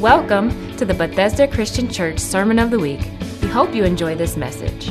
[0.00, 3.00] Welcome to the Bethesda Christian Church Sermon of the Week.
[3.42, 4.90] We hope you enjoy this message.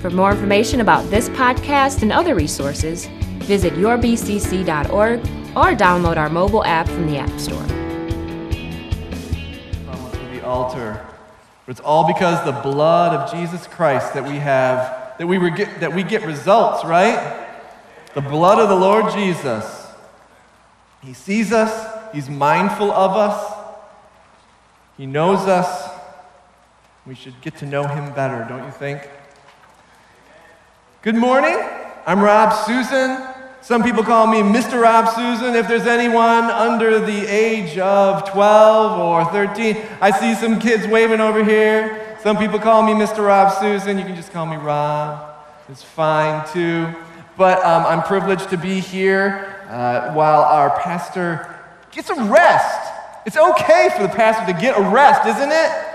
[0.00, 3.06] For more information about this podcast and other resources,
[3.40, 5.18] visit yourbcc.org
[5.56, 7.60] or download our mobile app from the App Store.
[10.30, 11.04] The altar.
[11.66, 15.92] It's all because the blood of Jesus Christ that we have, that we, get, that
[15.92, 17.48] we get results, right?
[18.14, 19.88] The blood of the Lord Jesus.
[21.02, 23.47] He sees us, He's mindful of us,
[24.98, 25.94] He knows us.
[27.06, 29.08] We should get to know Him better, don't you think?
[31.02, 31.56] Good morning.
[32.04, 33.16] I'm Rob Susan.
[33.60, 34.82] Some people call me Mr.
[34.82, 35.54] Rob Susan.
[35.54, 41.20] If there's anyone under the age of 12 or 13, I see some kids waving
[41.20, 42.16] over here.
[42.20, 43.24] Some people call me Mr.
[43.24, 43.98] Rob Susan.
[43.98, 45.32] You can just call me Rob.
[45.68, 46.92] It's fine too.
[47.36, 51.56] But um, I'm privileged to be here uh, while our pastor
[51.92, 52.97] gets a rest.
[53.26, 55.88] It's okay for the pastor to get a rest, isn't it?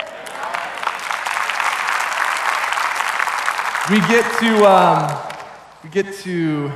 [3.90, 5.34] We get to, um,
[5.84, 6.72] we get to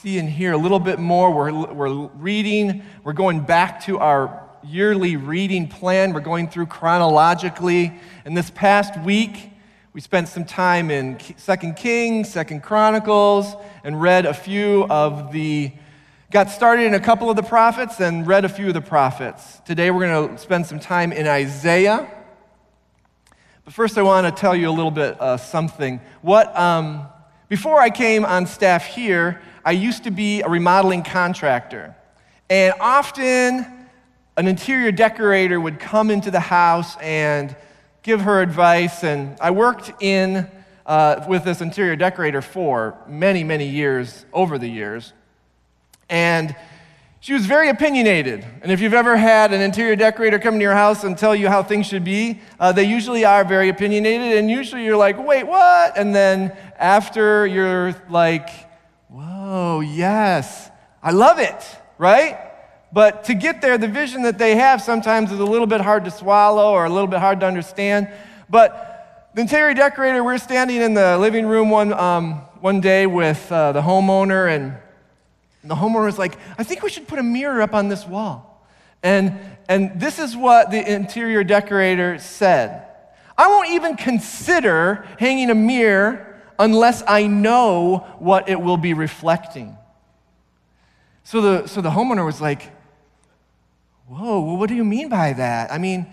[0.00, 1.32] see and hear a little bit more.
[1.32, 6.12] We're, we're reading, we're going back to our yearly reading plan.
[6.12, 7.98] We're going through chronologically.
[8.24, 9.50] And this past week,
[9.92, 13.54] we spent some time in Second Kings, Second Chronicles,
[13.84, 15.72] and read a few of the,
[16.32, 19.60] got started in a couple of the prophets and read a few of the prophets.
[19.64, 22.10] Today we're going to spend some time in Isaiah.
[23.64, 26.00] But first, I want to tell you a little bit uh, something.
[26.22, 27.06] What, um,
[27.48, 31.94] before I came on staff here, I used to be a remodeling contractor.
[32.50, 33.64] And often,
[34.36, 37.54] an interior decorator would come into the house and
[38.02, 39.04] give her advice.
[39.04, 40.50] And I worked in
[40.86, 45.12] uh, with this interior decorator for many, many years, over the years.
[46.08, 46.54] And
[47.20, 48.46] she was very opinionated.
[48.62, 51.48] And if you've ever had an interior decorator come to your house and tell you
[51.48, 54.38] how things should be, uh, they usually are very opinionated.
[54.38, 55.98] And usually you're like, wait, what?
[55.98, 58.48] And then after you're like,
[59.08, 60.70] whoa, yes,
[61.02, 61.64] I love it,
[61.98, 62.38] right?
[62.92, 66.04] But to get there, the vision that they have sometimes is a little bit hard
[66.04, 68.08] to swallow or a little bit hard to understand.
[68.48, 73.50] But the interior decorator, we're standing in the living room one, um, one day with
[73.50, 74.76] uh, the homeowner, and
[75.66, 78.06] and the homeowner was like, I think we should put a mirror up on this
[78.06, 78.64] wall.
[79.02, 79.36] And,
[79.68, 82.84] and this is what the interior decorator said
[83.36, 89.76] I won't even consider hanging a mirror unless I know what it will be reflecting.
[91.24, 92.70] So the, so the homeowner was like,
[94.06, 95.72] Whoa, well, what do you mean by that?
[95.72, 96.06] I mean,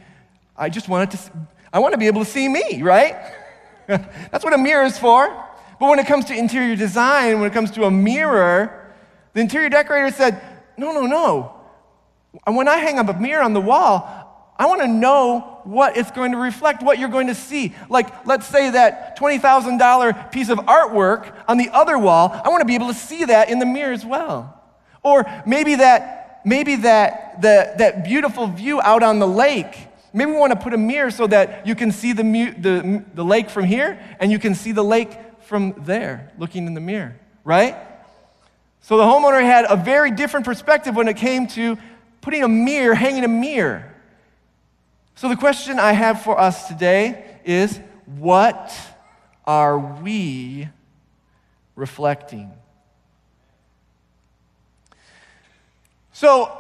[0.58, 1.20] I just wanted to,
[1.72, 3.16] I want to be able to see me, right?
[3.88, 5.28] That's what a mirror is for.
[5.80, 8.83] But when it comes to interior design, when it comes to a mirror,
[9.34, 10.42] the interior decorator said,
[10.78, 11.60] No, no, no.
[12.46, 14.24] When I hang up a mirror on the wall,
[14.58, 17.74] I want to know what it's going to reflect, what you're going to see.
[17.90, 22.66] Like, let's say that $20,000 piece of artwork on the other wall, I want to
[22.66, 24.62] be able to see that in the mirror as well.
[25.02, 29.88] Or maybe that, maybe that, the, that beautiful view out on the lake.
[30.14, 33.26] Maybe we want to put a mirror so that you can see the, the, the
[33.26, 37.20] lake from here and you can see the lake from there, looking in the mirror,
[37.44, 37.76] right?
[38.84, 41.78] So the homeowner had a very different perspective when it came to
[42.20, 43.96] putting a mirror, hanging a mirror.
[45.16, 47.80] So the question I have for us today is
[48.18, 48.76] what
[49.48, 50.68] are we
[51.78, 52.52] reflecting?
[56.12, 56.52] So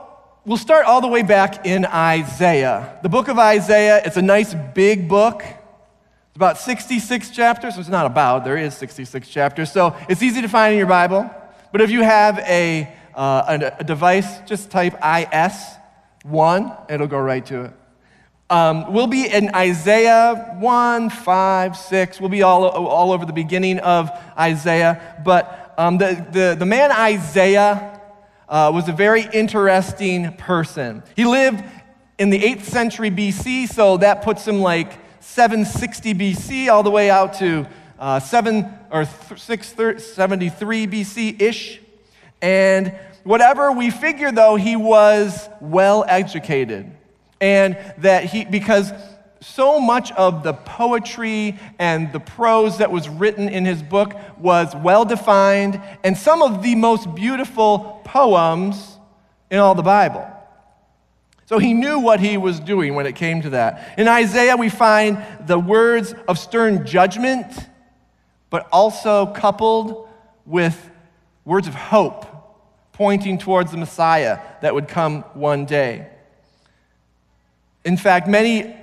[0.46, 3.00] we'll start all the way back in Isaiah.
[3.04, 5.44] The book of Isaiah, it's a nice big book.
[5.44, 7.78] It's about 66 chapters.
[7.78, 9.74] It's not about, there is 66 chapters.
[9.74, 11.30] So it's easy to find in your Bible.
[11.74, 17.64] But if you have a, uh, a, device, just type IS1, it'll go right to
[17.64, 17.74] it.
[18.52, 22.20] Um, we'll be in Isaiah 1, 5, 6.
[22.20, 25.20] We'll be all, all over the beginning of Isaiah.
[25.26, 28.00] But um, the, the, the man Isaiah
[28.48, 31.02] uh, was a very interesting person.
[31.16, 31.64] He lived
[32.20, 37.10] in the 8th century BC, so that puts him like 760 BC all the way
[37.10, 37.66] out to
[38.04, 41.80] uh, 7 or 673 BC ish.
[42.42, 46.92] And whatever we figure, though, he was well educated.
[47.40, 48.92] And that he, because
[49.40, 54.76] so much of the poetry and the prose that was written in his book was
[54.76, 58.98] well defined, and some of the most beautiful poems
[59.50, 60.28] in all the Bible.
[61.46, 63.98] So he knew what he was doing when it came to that.
[63.98, 67.48] In Isaiah, we find the words of stern judgment
[68.54, 70.08] but also coupled
[70.46, 70.92] with
[71.44, 72.24] words of hope
[72.92, 76.08] pointing towards the Messiah that would come one day.
[77.84, 78.76] In fact, many,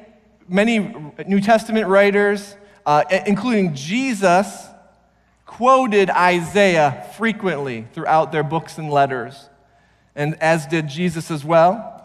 [0.48, 0.80] many
[1.24, 4.66] New Testament writers, uh, including Jesus,
[5.46, 9.48] quoted Isaiah frequently throughout their books and letters,
[10.16, 11.99] and as did Jesus as well.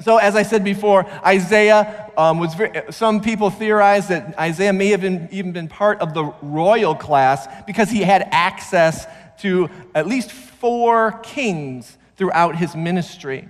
[0.00, 4.88] So, as I said before, Isaiah um, was very, some people theorize that Isaiah may
[4.88, 9.06] have been, even been part of the royal class because he had access
[9.40, 13.48] to at least four kings throughout his ministry.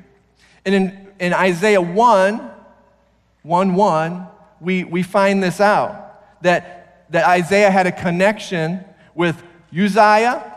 [0.65, 2.50] And in, in Isaiah 1,
[3.43, 4.27] 1 1,
[4.61, 8.85] we, we find this out that, that Isaiah had a connection
[9.15, 9.43] with
[9.73, 10.55] Uzziah,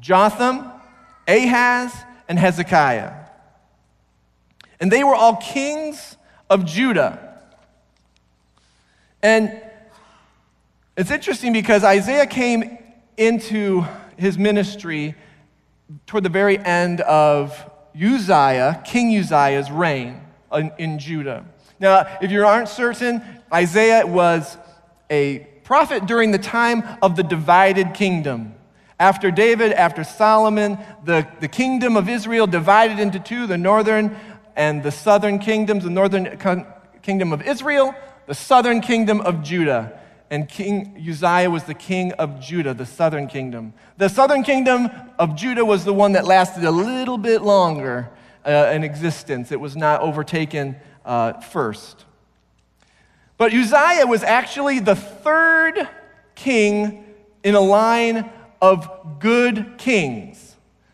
[0.00, 0.70] Jotham,
[1.28, 1.94] Ahaz,
[2.28, 3.19] and Hezekiah.
[4.80, 6.16] And they were all kings
[6.48, 7.38] of Judah.
[9.22, 9.60] And
[10.96, 12.78] it's interesting because Isaiah came
[13.16, 13.84] into
[14.16, 15.14] his ministry
[16.06, 20.20] toward the very end of Uzziah, King Uzziah's reign
[20.52, 21.44] in, in Judah.
[21.78, 23.22] Now, if you aren't certain,
[23.52, 24.56] Isaiah was
[25.10, 28.54] a prophet during the time of the divided kingdom.
[28.98, 34.14] After David, after Solomon, the, the kingdom of Israel divided into two the northern
[34.60, 36.36] and the southern kingdoms, the northern
[37.00, 37.94] kingdom of Israel,
[38.26, 39.98] the southern kingdom of Judah.
[40.28, 43.72] And King Uzziah was the king of Judah, the southern kingdom.
[43.96, 48.10] The southern kingdom of Judah was the one that lasted a little bit longer
[48.44, 49.50] uh, in existence.
[49.50, 52.04] It was not overtaken uh, first.
[53.38, 55.88] But Uzziah was actually the third
[56.34, 58.28] king in a line
[58.60, 60.49] of good kings.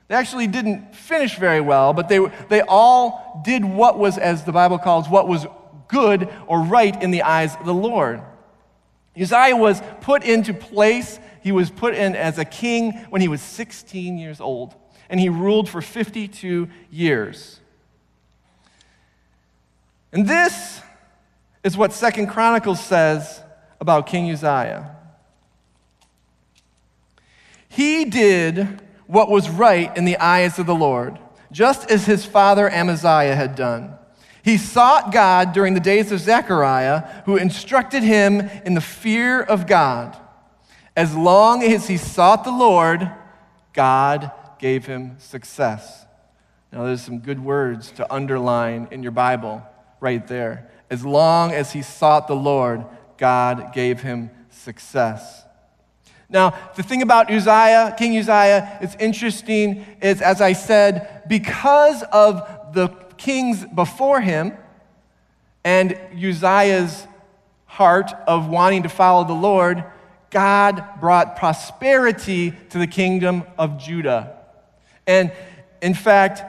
[0.09, 4.53] They actually didn't finish very well, but they, they all did what was, as the
[4.53, 5.47] Bible calls, what was
[5.89, 8.23] good or right in the eyes of the Lord.
[9.21, 11.19] Uzziah was put into place.
[11.43, 14.75] He was put in as a king when he was 16 years old,
[15.09, 17.61] and he ruled for 52 years.
[20.13, 20.81] And this
[21.65, 23.43] is what Second Chronicles says
[23.81, 24.97] about King Uzziah.
[27.69, 31.19] He did what was right in the eyes of the Lord,
[31.53, 33.97] just as his father Amaziah had done.
[34.43, 39.67] He sought God during the days of Zechariah, who instructed him in the fear of
[39.67, 40.17] God.
[40.97, 43.11] As long as he sought the Lord,
[43.73, 46.07] God gave him success.
[46.73, 49.63] Now, there's some good words to underline in your Bible
[50.01, 50.71] right there.
[50.91, 52.85] As long as he sought the Lord,
[53.19, 55.46] God gave him success.
[56.29, 62.73] Now, the thing about Uzziah, King Uzziah, it's interesting is, as I said, because of
[62.73, 64.53] the kings before him
[65.65, 67.07] and Uzziah's
[67.67, 69.85] heart of wanting to follow the Lord,
[70.31, 74.37] God brought prosperity to the kingdom of Judah.
[75.07, 75.33] And
[75.81, 76.43] in fact,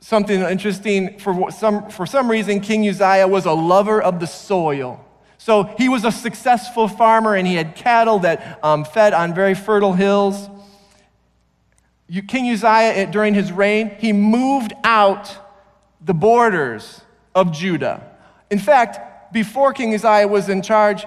[0.00, 5.04] something interesting, for some, for some reason, King Uzziah was a lover of the soil.
[5.38, 9.54] So he was a successful farmer and he had cattle that um, fed on very
[9.54, 10.50] fertile hills.
[12.26, 15.34] King Uzziah, during his reign, he moved out
[16.00, 17.00] the borders
[17.34, 18.02] of Judah.
[18.50, 21.06] In fact, before King Uzziah was in charge,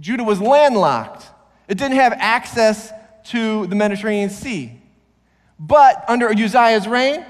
[0.00, 1.26] Judah was landlocked.
[1.68, 2.92] It didn't have access
[3.24, 4.72] to the Mediterranean Sea.
[5.58, 7.26] But under Uzziah's reign,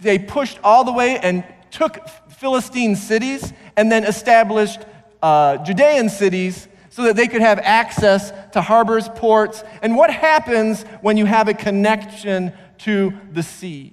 [0.00, 4.80] they pushed all the way and took Philistine cities and then established
[5.22, 9.62] uh, Judean cities so that they could have access to harbors, ports.
[9.80, 13.92] And what happens when you have a connection to the sea?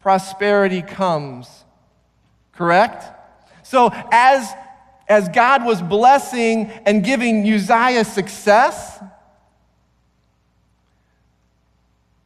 [0.00, 1.64] Prosperity comes,
[2.52, 3.04] correct?
[3.62, 4.52] So, as,
[5.08, 9.02] as God was blessing and giving Uzziah success,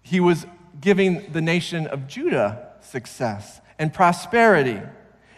[0.03, 0.45] he was
[0.81, 4.81] giving the nation of Judah success and prosperity.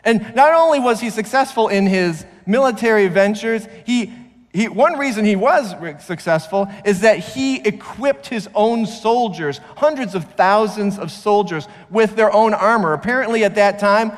[0.05, 4.13] And not only was he successful in his military ventures, he,
[4.53, 10.25] he, one reason he was successful is that he equipped his own soldiers, hundreds of
[10.35, 12.93] thousands of soldiers, with their own armor.
[12.93, 14.13] Apparently, at that time,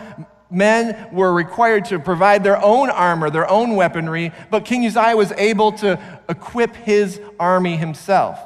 [0.51, 5.33] men were required to provide their own armor, their own weaponry, but King Uzziah was
[5.33, 5.99] able to
[6.29, 8.39] equip his army himself.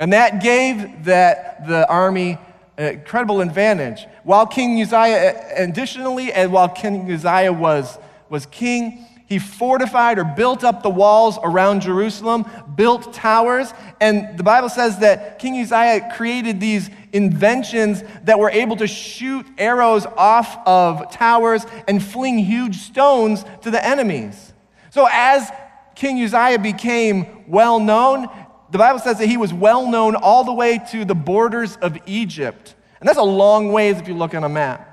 [0.00, 2.38] And that gave that, the army
[2.78, 4.06] incredible advantage.
[4.22, 10.24] While King Uzziah, eh, additionally, and while King Uzziah was, was king, he fortified or
[10.24, 16.10] built up the walls around Jerusalem, built towers, and the Bible says that King Uzziah
[16.16, 22.76] created these inventions that were able to shoot arrows off of towers and fling huge
[22.76, 24.54] stones to the enemies.
[24.90, 25.50] So as
[25.94, 28.28] King Uzziah became well known,
[28.70, 31.96] the Bible says that he was well known all the way to the borders of
[32.06, 32.74] Egypt.
[33.00, 34.84] And that's a long ways if you look on a map.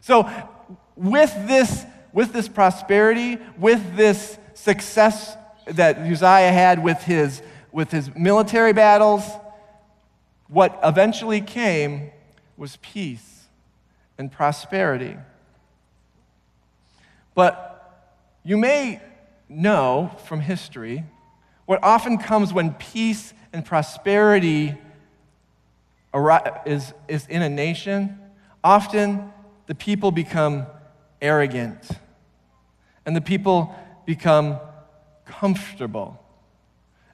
[0.00, 0.30] So,
[0.96, 7.42] with this, with this prosperity, with this success that Uzziah had with his,
[7.72, 9.24] with his military battles,
[10.48, 12.10] what eventually came
[12.56, 13.44] was peace
[14.18, 15.16] and prosperity.
[17.34, 17.68] But
[18.44, 19.00] you may
[19.48, 21.04] know from history
[21.66, 24.76] what often comes when peace and prosperity
[26.66, 28.18] is, is in a nation.
[28.62, 29.32] Often
[29.66, 30.66] the people become
[31.20, 31.88] arrogant
[33.06, 33.74] and the people
[34.06, 34.58] become
[35.24, 36.18] comfortable.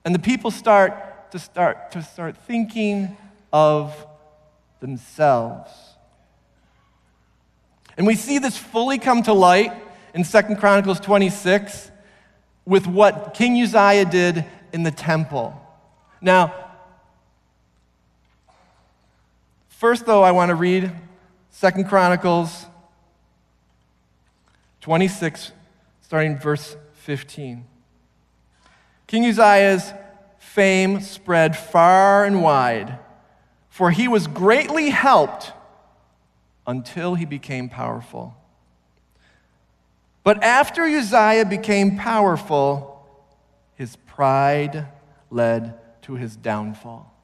[0.05, 3.17] And the people start to start to start thinking
[3.53, 3.95] of
[4.81, 5.71] themselves.
[7.97, 9.73] And we see this fully come to light
[10.15, 11.91] in Second Chronicles 26
[12.69, 14.45] with what King Uzziah did
[14.75, 15.59] in the temple.
[16.21, 16.53] Now,
[19.71, 20.93] first though, I want to read
[21.49, 22.67] Second Chronicles
[24.83, 25.53] 26,
[26.03, 27.65] starting verse 15.
[29.07, 29.95] King Uzziah's
[30.39, 32.99] fame spread far and wide,
[33.71, 35.53] for he was greatly helped
[36.67, 38.37] until he became powerful.
[40.25, 43.07] But after Uzziah became powerful,
[43.77, 44.87] his pride
[45.31, 47.15] led to his downfall.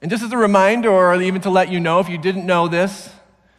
[0.00, 2.68] And just as a reminder, or even to let you know if you didn't know
[2.68, 3.10] this,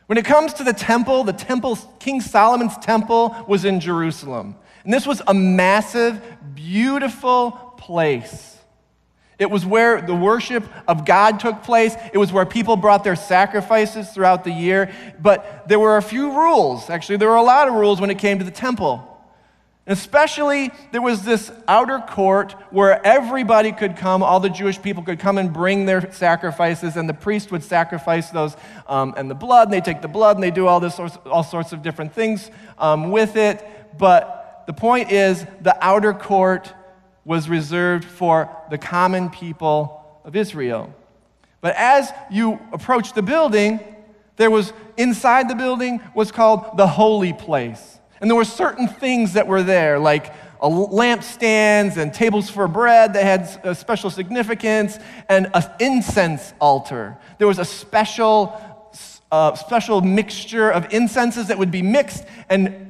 [0.05, 4.55] when it comes to the temple, the temple, King Solomon's temple was in Jerusalem.
[4.83, 6.21] And this was a massive,
[6.55, 8.57] beautiful place.
[9.39, 11.95] It was where the worship of God took place.
[12.13, 14.93] It was where people brought their sacrifices throughout the year.
[15.21, 16.89] But there were a few rules.
[16.89, 19.05] Actually, there were a lot of rules when it came to the temple.
[19.87, 25.19] Especially, there was this outer court where everybody could come, all the Jewish people could
[25.19, 28.55] come and bring their sacrifices, and the priest would sacrifice those
[28.87, 31.43] um, and the blood, and they take the blood and they do all, this all
[31.43, 33.65] sorts of different things um, with it.
[33.97, 36.71] But the point is, the outer court
[37.29, 40.91] was reserved for the common people of Israel.
[41.61, 43.79] But as you approach the building,
[44.37, 47.99] there was inside the building was called the holy place.
[48.19, 53.23] And there were certain things that were there, like lampstands and tables for bread that
[53.23, 54.97] had a special significance,
[55.29, 57.15] and an incense altar.
[57.37, 58.59] There was a special,
[59.31, 62.88] uh, special mixture of incenses that would be mixed and,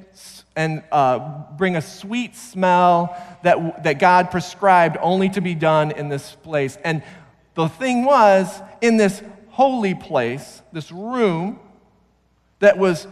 [0.60, 6.10] and uh, bring a sweet smell that, that God prescribed only to be done in
[6.10, 6.78] this place.
[6.84, 7.02] And
[7.56, 11.62] the thing was, in this holy place, this room
[12.60, 13.08] that was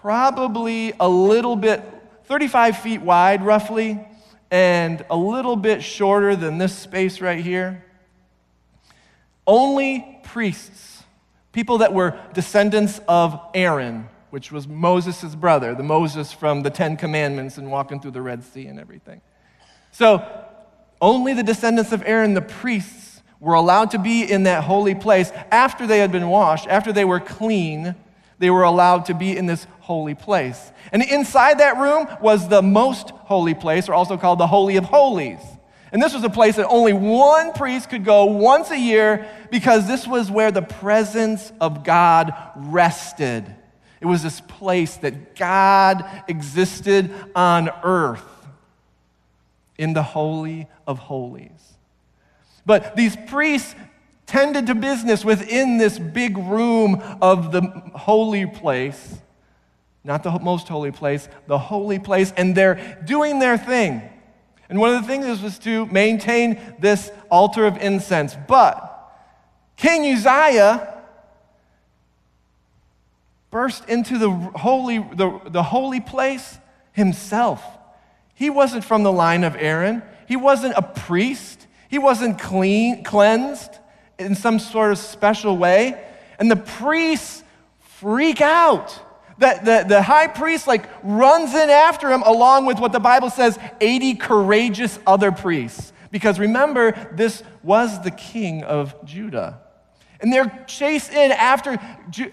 [0.00, 1.82] probably a little bit,
[2.24, 4.00] 35 feet wide roughly,
[4.50, 7.84] and a little bit shorter than this space right here.
[9.46, 11.02] Only priests,
[11.52, 16.96] people that were descendants of Aaron, which was Moses' brother, the Moses from the Ten
[16.96, 19.20] Commandments and walking through the Red Sea and everything.
[19.92, 20.24] So,
[21.00, 25.30] only the descendants of Aaron, the priests, were allowed to be in that holy place
[25.50, 27.94] after they had been washed, after they were clean
[28.38, 30.72] they were allowed to be in this holy place.
[30.92, 34.84] And inside that room was the most holy place, or also called the Holy of
[34.84, 35.40] Holies.
[35.90, 39.86] And this was a place that only one priest could go once a year because
[39.86, 43.54] this was where the presence of God rested.
[44.00, 48.46] It was this place that God existed on earth
[49.76, 51.74] in the Holy of Holies.
[52.66, 53.74] But these priests
[54.26, 57.62] tended to business within this big room of the
[57.94, 59.16] holy place.
[60.04, 64.02] Not the most holy place, the holy place, and they're doing their thing.
[64.68, 68.36] And one of the things was to maintain this altar of incense.
[68.46, 68.84] But
[69.76, 70.97] King Uzziah
[73.50, 76.58] burst into the holy, the, the holy place
[76.92, 77.62] himself.
[78.34, 80.02] He wasn't from the line of Aaron.
[80.26, 81.66] He wasn't a priest.
[81.88, 83.78] He wasn't clean, cleansed
[84.18, 86.04] in some sort of special way.
[86.38, 87.42] And the priests
[87.78, 88.98] freak out.
[89.38, 93.30] The, the, the high priest like runs in after him along with what the Bible
[93.30, 95.92] says 80 courageous other priests.
[96.10, 99.60] Because remember, this was the king of Judah.
[100.20, 101.78] And they're chased in after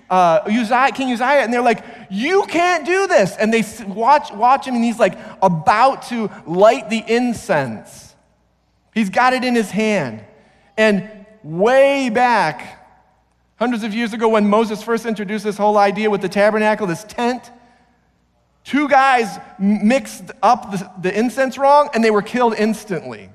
[0.09, 3.35] uh, Uzziah, King Uzziah, and they're like, You can't do this.
[3.37, 8.15] And they watch, watch him, and he's like about to light the incense.
[8.93, 10.23] He's got it in his hand.
[10.77, 12.87] And way back,
[13.57, 17.03] hundreds of years ago, when Moses first introduced this whole idea with the tabernacle, this
[17.03, 17.51] tent,
[18.63, 23.29] two guys mixed up the, the incense wrong and they were killed instantly.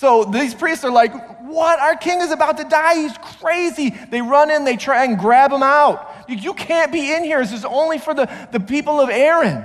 [0.00, 1.78] So these priests are like, What?
[1.78, 2.94] Our king is about to die.
[3.02, 3.90] He's crazy.
[3.90, 6.10] They run in, they try and grab him out.
[6.26, 7.38] You can't be in here.
[7.42, 9.62] This is only for the, the people of Aaron.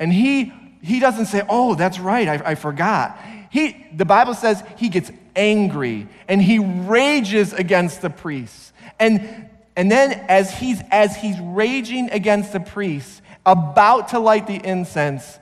[0.00, 0.52] And he,
[0.82, 2.26] he doesn't say, Oh, that's right.
[2.26, 3.16] I, I forgot.
[3.50, 8.72] He, the Bible says he gets angry and he rages against the priests.
[8.98, 14.56] And, and then as he's, as he's raging against the priests, about to light the
[14.56, 15.38] incense,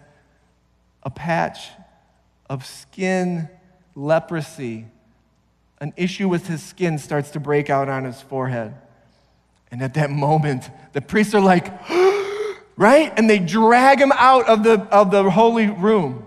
[1.02, 1.70] a patch
[2.50, 3.48] of skin
[3.94, 4.86] leprosy,
[5.80, 8.74] an issue with his skin starts to break out on his forehead.
[9.70, 11.66] And at that moment, the priests are like,
[12.76, 13.12] right?
[13.16, 16.26] And they drag him out of the, of the holy room.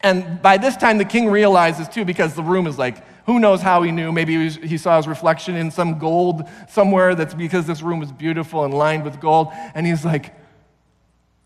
[0.00, 3.62] And by this time, the king realizes too, because the room is like, who knows
[3.62, 4.12] how he knew?
[4.12, 8.00] Maybe he, was, he saw his reflection in some gold somewhere that's because this room
[8.00, 9.48] was beautiful and lined with gold.
[9.74, 10.34] And he's like,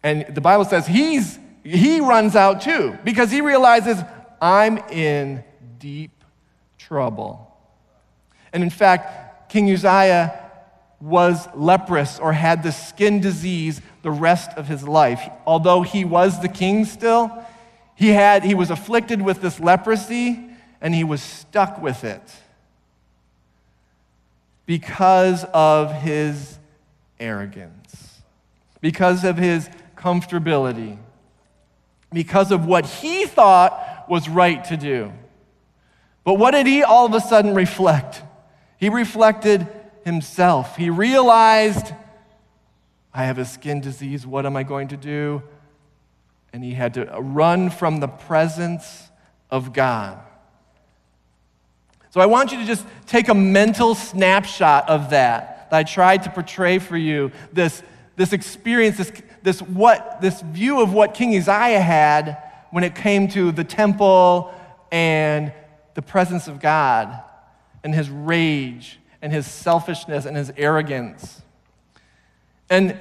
[0.02, 3.98] and the Bible says he's, he runs out too, because he realizes
[4.40, 5.44] I'm in
[5.78, 6.12] deep
[6.78, 7.56] trouble.
[8.52, 10.48] And in fact, King Uzziah
[11.00, 15.28] was leprous or had the skin disease the rest of his life.
[15.46, 17.44] Although he was the king still,
[17.94, 20.44] he, had, he was afflicted with this leprosy
[20.80, 22.22] and he was stuck with it
[24.66, 26.58] because of his
[27.18, 28.20] arrogance,
[28.80, 30.98] because of his comfortability,
[32.12, 35.12] because of what he thought was right to do.
[36.24, 38.22] But what did he all of a sudden reflect?
[38.76, 39.66] He reflected
[40.04, 40.76] himself.
[40.76, 41.92] He realized,
[43.14, 44.26] I have a skin disease.
[44.26, 45.42] What am I going to do?
[46.52, 49.10] And he had to run from the presence
[49.50, 50.18] of God.
[52.10, 55.70] So I want you to just take a mental snapshot of that.
[55.70, 57.82] that I tried to portray for you this,
[58.16, 59.12] this experience, this,
[59.42, 64.52] this, what, this view of what King Uzziah had when it came to the temple
[64.90, 65.52] and
[65.94, 67.22] the presence of God
[67.82, 71.42] and his rage and his selfishness and his arrogance.
[72.70, 72.98] And,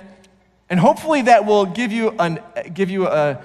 [0.69, 2.39] and hopefully that will give you, an,
[2.73, 3.41] give you a,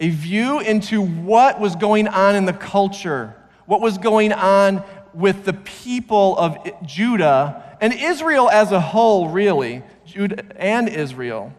[0.00, 3.34] a view into what was going on in the culture,
[3.66, 9.82] what was going on with the people of Judah and Israel as a whole, really,
[10.06, 11.52] Judah and Israel.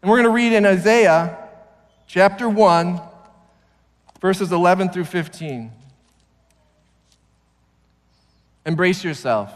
[0.00, 1.38] And we're going to read in Isaiah
[2.06, 3.00] chapter 1
[4.24, 5.70] verses 11 through 15.
[8.64, 9.52] Embrace yourself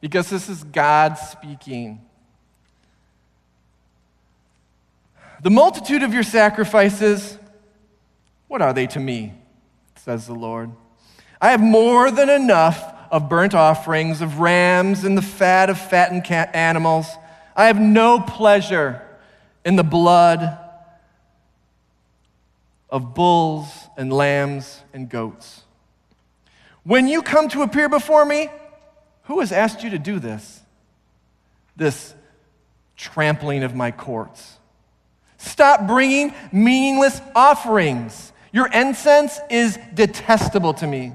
[0.00, 2.00] because this is God speaking.
[5.42, 7.36] The multitude of your sacrifices,
[8.46, 9.34] what are they to me?
[9.96, 10.70] says the Lord.
[11.38, 16.26] I have more than enough of burnt offerings, of rams, and the fat of fattened
[16.30, 17.06] animals.
[17.54, 19.02] I have no pleasure
[19.66, 20.58] in the blood
[22.90, 25.62] of bulls and lambs and goats.
[26.84, 28.48] When you come to appear before me,
[29.24, 30.62] who has asked you to do this?
[31.76, 32.14] This
[32.96, 34.58] trampling of my courts.
[35.36, 38.32] Stop bringing meaningless offerings.
[38.52, 41.12] Your incense is detestable to me.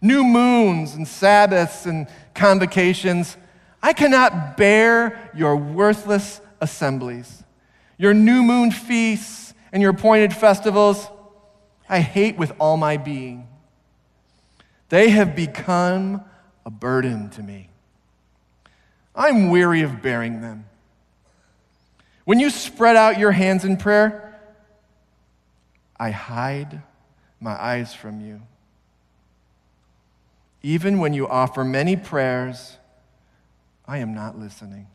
[0.00, 3.36] New moons and Sabbaths and convocations.
[3.82, 7.42] I cannot bear your worthless assemblies.
[7.98, 9.41] Your new moon feasts
[9.72, 11.08] and your appointed festivals.
[11.88, 13.48] I hate with all my being.
[14.88, 16.22] They have become
[16.66, 17.68] a burden to me.
[19.14, 20.66] I'm weary of bearing them.
[22.24, 24.38] When you spread out your hands in prayer,
[25.98, 26.82] I hide
[27.40, 28.42] my eyes from you.
[30.62, 32.76] Even when you offer many prayers,
[33.86, 34.86] I am not listening.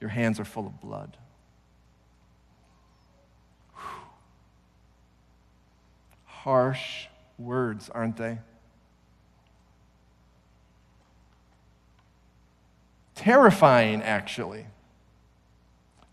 [0.00, 1.16] Your hands are full of blood.
[6.42, 7.06] Harsh
[7.38, 8.38] words, aren't they?
[13.14, 14.64] Terrifying, actually,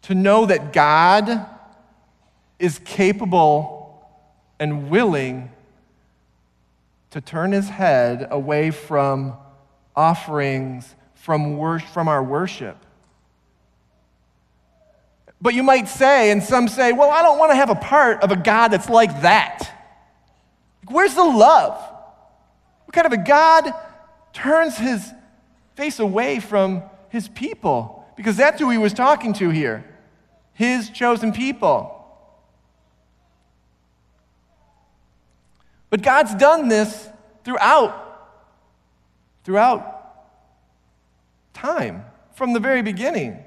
[0.01, 1.45] to know that God
[2.59, 4.05] is capable
[4.59, 5.49] and willing
[7.11, 9.33] to turn his head away from
[9.95, 12.77] offerings, from, wor- from our worship.
[15.41, 18.23] But you might say, and some say, well, I don't want to have a part
[18.23, 19.76] of a God that's like that.
[20.89, 21.73] Where's the love?
[22.85, 23.73] What kind of a God
[24.33, 25.11] turns his
[25.75, 28.05] face away from his people?
[28.15, 29.85] Because that's who he was talking to here
[30.57, 31.93] his chosen people.
[35.91, 37.07] But God's done this
[37.43, 38.31] throughout,
[39.43, 39.93] throughout
[41.53, 43.37] time, from the very beginning.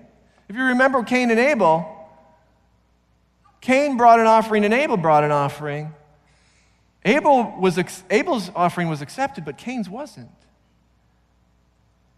[0.49, 1.85] If you remember Cain and Abel,
[3.61, 5.93] Cain brought an offering and Abel brought an offering.
[7.05, 7.79] Abel was,
[8.11, 10.29] Abel's offering was accepted, but Cain's wasn't.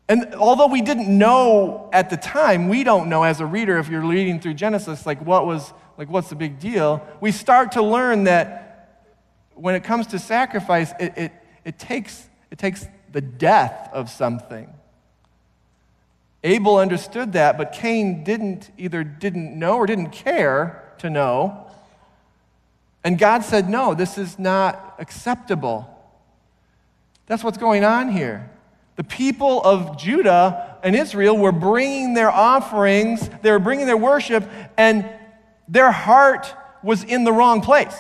[0.09, 3.89] And although we didn't know at the time, we don't know as a reader, if
[3.89, 7.07] you're reading through Genesis, like what was, like what's the big deal?
[7.21, 9.09] We start to learn that
[9.55, 11.33] when it comes to sacrifice, it, it,
[11.65, 14.73] it, takes, it takes the death of something.
[16.45, 21.71] Abel understood that, but Cain didn't either didn't know or didn't care to know.
[23.05, 25.89] And God said, No, this is not acceptable.
[27.27, 28.51] That's what's going on here.
[28.97, 34.49] The people of Judah and Israel were bringing their offerings, they were bringing their worship,
[34.77, 35.09] and
[35.69, 37.97] their heart was in the wrong place.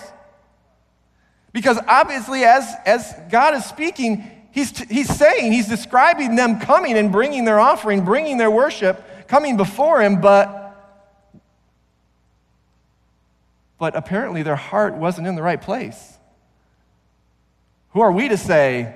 [1.52, 7.12] Because obviously, as, as God is speaking, he's, he's saying, he's describing them coming and
[7.12, 10.61] bringing their offering, bringing their worship, coming before him, but
[13.82, 16.16] but apparently their heart wasn't in the right place.
[17.94, 18.94] Who are we to say?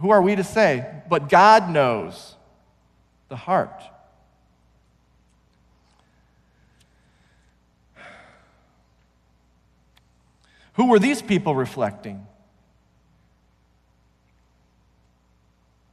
[0.00, 0.84] Who are we to say?
[1.08, 2.34] But God knows
[3.28, 3.80] the heart.
[10.72, 12.26] Who were these people reflecting?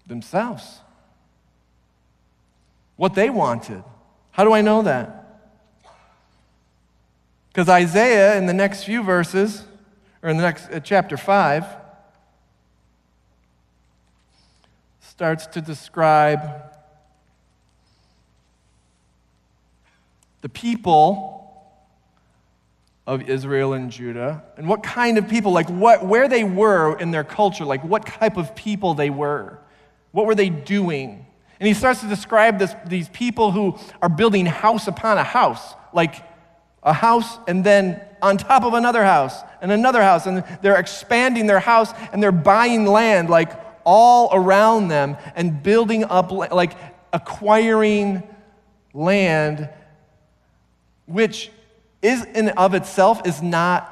[0.08, 0.80] Themselves.
[2.95, 3.84] What they wanted.
[4.32, 5.14] How do I know that?
[7.56, 9.63] Because Isaiah, in the next few verses,
[10.22, 11.65] or in the next uh, chapter 5,
[15.00, 16.41] starts to describe
[20.41, 21.72] the people
[23.08, 27.12] of Israel and Judah and what kind of people, like what, where they were in
[27.12, 29.60] their culture, like what type of people they were.
[30.12, 31.26] What were they doing?
[31.62, 35.74] And he starts to describe this, these people who are building house upon a house,
[35.94, 36.35] like
[36.86, 40.28] a house and then on top of another house and another house.
[40.28, 43.52] And they're expanding their house and they're buying land like
[43.84, 46.74] all around them and building up, like
[47.12, 48.24] acquiring
[48.93, 49.69] land,
[51.06, 51.52] which
[52.02, 53.91] is in of itself is not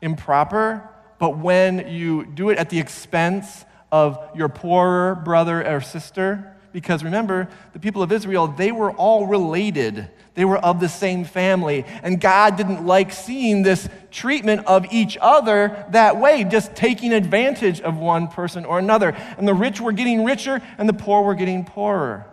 [0.00, 6.56] improper, but when you do it at the expense of your poorer brother or sister,
[6.72, 10.08] because remember, the people of Israel, they were all related.
[10.34, 11.84] They were of the same family.
[12.02, 17.80] And God didn't like seeing this treatment of each other that way, just taking advantage
[17.80, 19.10] of one person or another.
[19.36, 22.26] And the rich were getting richer, and the poor were getting poorer.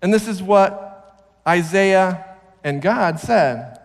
[0.00, 3.80] And this is what Isaiah and God said.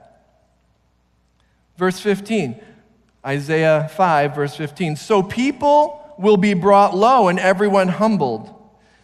[1.77, 2.59] Verse 15,
[3.25, 4.97] Isaiah 5, verse 15.
[4.97, 8.53] So people will be brought low and everyone humbled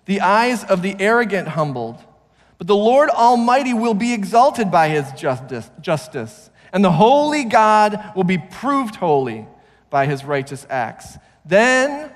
[0.06, 1.98] the eyes of the arrogant humbled.
[2.58, 8.14] But the Lord Almighty will be exalted by his justice, justice, and the holy God
[8.16, 9.48] will be proved holy
[9.90, 11.18] by his righteous acts.
[11.46, 12.12] Then,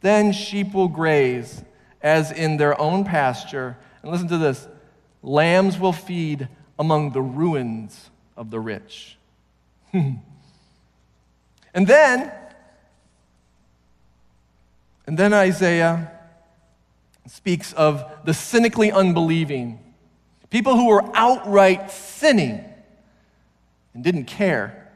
[0.00, 1.62] then sheep will graze
[2.02, 3.76] as in their own pasture.
[4.02, 4.66] And listen to this
[5.22, 9.16] lambs will feed among the ruins of the rich.
[9.92, 10.20] and
[11.74, 12.32] then,
[15.06, 16.15] and then Isaiah
[17.26, 19.80] speaks of the cynically unbelieving,
[20.50, 22.64] people who were outright sinning
[23.94, 24.90] and didn't care.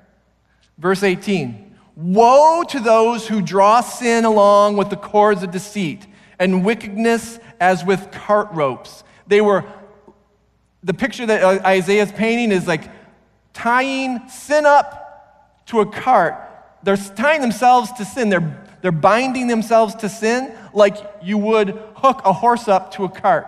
[0.79, 6.07] Verse 18 Woe to those who draw sin along with the cords of deceit
[6.39, 9.05] and wickedness as with cart ropes.
[9.27, 9.65] They were,
[10.83, 12.91] the picture that uh, Isaiah's painting is like
[13.53, 16.37] tying sin up to a cart.
[16.83, 18.31] They're tying themselves to sin.
[18.31, 23.09] They're, they're binding themselves to sin like you would hook a horse up to a
[23.09, 23.47] cart.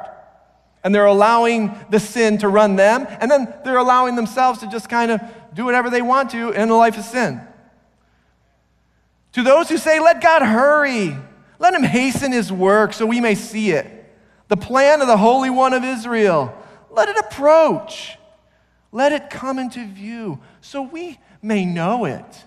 [0.85, 4.89] And they're allowing the sin to run them, and then they're allowing themselves to just
[4.89, 5.21] kind of
[5.55, 7.41] do whatever they want to in a life of sin.
[9.33, 11.17] To those who say, Let God hurry,
[11.59, 13.87] let him hasten his work so we may see it.
[14.49, 16.53] The plan of the Holy One of Israel,
[16.91, 18.19] let it approach,
[18.91, 22.45] let it come into view so we may know it.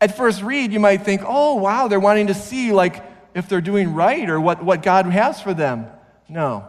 [0.00, 3.60] At first read, you might think, oh, wow, they're wanting to see like if they're
[3.60, 5.86] doing right or what, what God has for them.
[6.28, 6.66] No.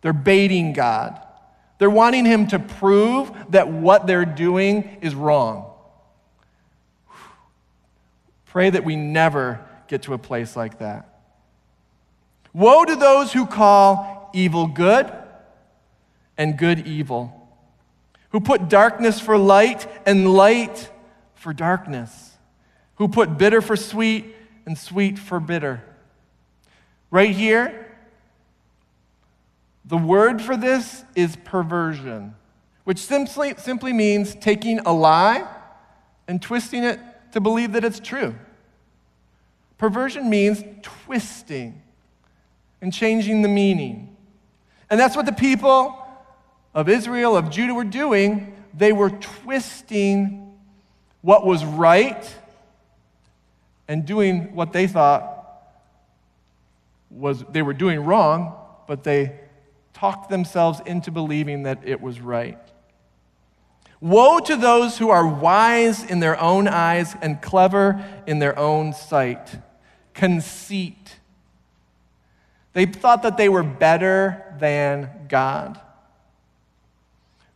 [0.00, 1.20] They're baiting God.
[1.78, 5.70] They're wanting him to prove that what they're doing is wrong.
[8.46, 11.20] Pray that we never get to a place like that.
[12.52, 15.12] Woe to those who call evil good
[16.36, 17.48] and good evil,
[18.30, 20.90] who put darkness for light and light
[21.34, 22.28] for darkness
[22.98, 24.34] who put bitter for sweet
[24.68, 25.82] and sweet for bitter.
[27.10, 27.86] Right here,
[29.86, 32.34] the word for this is perversion,
[32.84, 35.48] which simply, simply means taking a lie
[36.28, 37.00] and twisting it
[37.32, 38.34] to believe that it's true.
[39.78, 41.80] Perversion means twisting
[42.82, 44.14] and changing the meaning.
[44.90, 45.96] And that's what the people
[46.74, 48.54] of Israel, of Judah, were doing.
[48.74, 50.58] They were twisting
[51.22, 52.22] what was right
[53.88, 55.34] and doing what they thought
[57.10, 58.54] was they were doing wrong,
[58.86, 59.40] but they
[59.94, 62.58] talked themselves into believing that it was right.
[64.00, 68.92] Woe to those who are wise in their own eyes and clever in their own
[68.92, 69.56] sight.
[70.14, 71.16] Conceit.
[72.74, 75.80] They thought that they were better than God.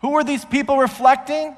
[0.00, 1.56] Who were these people reflecting?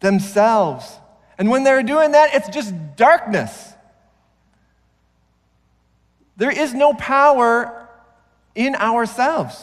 [0.00, 0.98] Themselves.
[1.38, 3.72] And when they're doing that, it's just darkness.
[6.36, 7.88] There is no power
[8.54, 9.60] in ourselves.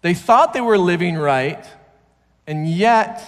[0.00, 1.66] They thought they were living right,
[2.46, 3.22] and yet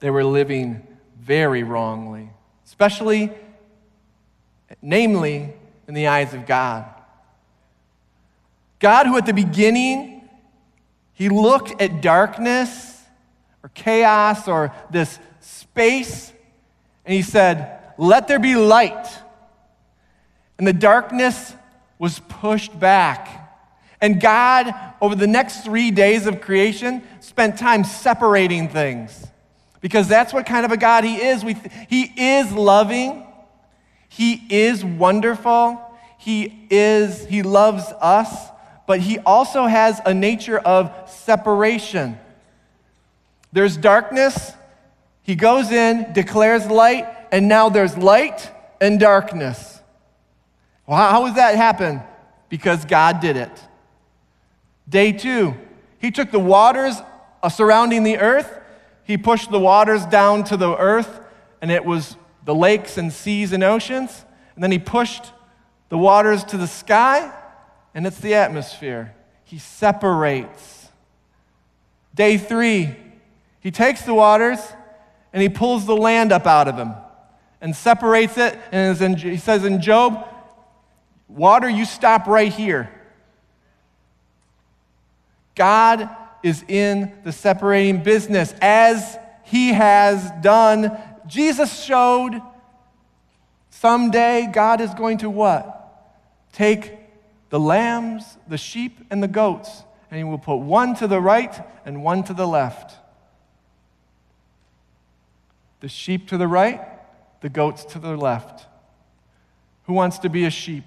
[0.00, 0.86] they were living
[1.20, 2.30] very wrongly,
[2.64, 3.30] especially,
[4.80, 5.52] namely,
[5.86, 6.86] in the eyes of God.
[8.78, 10.28] God, who at the beginning,
[11.12, 13.02] he looked at darkness
[13.62, 16.32] or chaos or this space,
[17.04, 19.06] and he said, Let there be light.
[20.58, 21.54] And the darkness
[21.98, 23.48] was pushed back
[24.00, 29.26] and God, over the next three days of creation, spent time separating things.
[29.80, 31.44] Because that's what kind of a God He is.
[31.44, 31.56] We,
[31.88, 33.26] he is loving,
[34.08, 35.80] He is wonderful,
[36.18, 38.50] He is, He loves us,
[38.88, 42.18] but He also has a nature of separation.
[43.52, 44.52] There's darkness,
[45.22, 49.80] He goes in, declares light, and now there's light and darkness.
[50.86, 52.00] Well, how does that happen?
[52.48, 53.50] Because God did it.
[54.88, 55.54] Day two,
[55.98, 56.96] he took the waters
[57.42, 58.58] uh, surrounding the earth,
[59.04, 61.20] he pushed the waters down to the earth,
[61.60, 64.24] and it was the lakes and seas and oceans.
[64.54, 65.32] And then he pushed
[65.90, 67.34] the waters to the sky,
[67.94, 69.14] and it's the atmosphere.
[69.44, 70.88] He separates.
[72.14, 72.94] Day three,
[73.60, 74.58] he takes the waters
[75.32, 76.94] and he pulls the land up out of him
[77.60, 78.58] and separates it.
[78.72, 80.26] And he says in Job,
[81.28, 82.90] Water, you stop right here.
[85.54, 86.08] God
[86.42, 90.96] is in the separating business as he has done.
[91.26, 92.40] Jesus showed
[93.70, 95.74] someday God is going to what?
[96.52, 96.98] Take
[97.50, 101.54] the lambs, the sheep, and the goats, and he will put one to the right
[101.84, 102.96] and one to the left.
[105.80, 106.80] The sheep to the right,
[107.40, 108.66] the goats to the left.
[109.84, 110.84] Who wants to be a sheep?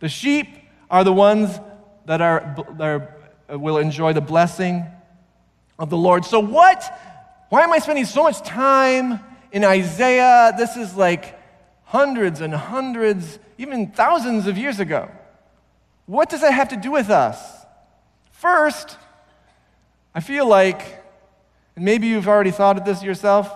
[0.00, 0.48] The sheep
[0.90, 1.58] are the ones
[2.06, 3.14] that are, that are
[3.52, 4.86] uh, will enjoy the blessing
[5.78, 6.24] of the Lord.
[6.24, 6.82] So, what?
[7.50, 9.20] Why am I spending so much time
[9.52, 10.54] in Isaiah?
[10.56, 11.38] This is like
[11.84, 15.10] hundreds and hundreds, even thousands of years ago.
[16.06, 17.64] What does that have to do with us?
[18.32, 18.98] First,
[20.14, 21.02] I feel like,
[21.76, 23.50] and maybe you've already thought of this yourself,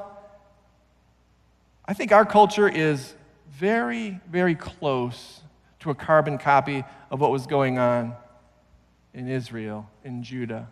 [1.84, 3.14] I think our culture is
[3.50, 5.40] very, very close
[5.80, 8.14] to a carbon copy of what was going on
[9.14, 10.68] in Israel, in Judah.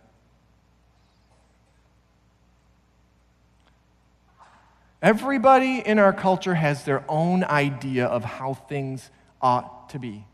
[5.02, 9.10] Everybody in our culture has their own idea of how things
[9.40, 10.24] ought to be.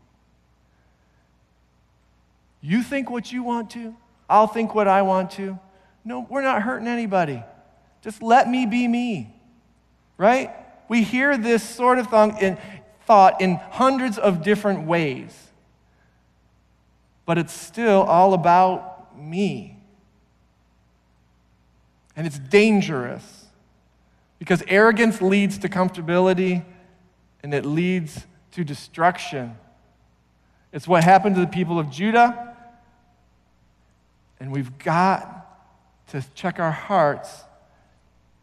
[2.63, 3.95] You think what you want to,
[4.27, 5.59] I'll think what I want to.
[6.03, 7.43] No, we're not hurting anybody.
[8.01, 9.35] Just let me be me.
[10.17, 10.49] Right?
[10.89, 15.43] We hear this sort of thought in hundreds of different ways
[17.25, 19.77] but it's still all about me.
[22.15, 23.45] And it's dangerous
[24.39, 26.63] because arrogance leads to comfortability
[27.41, 29.55] and it leads to destruction.
[30.71, 32.52] It's what happened to the people of Judah.
[34.43, 35.47] And we've got
[36.09, 37.45] to check our hearts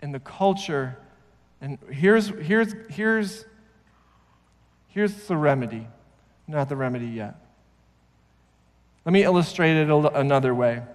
[0.01, 0.97] and the culture.
[1.61, 3.45] And here's, here's, here's,
[4.89, 5.87] here's the remedy.
[6.49, 7.35] Not the remedy yet.
[9.05, 10.77] Let me illustrate it another way.
[10.77, 10.87] I'm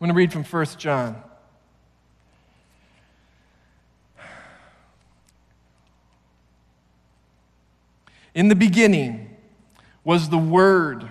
[0.00, 1.22] going to read from 1 John.
[8.34, 9.36] In the beginning
[10.02, 11.10] was the Word,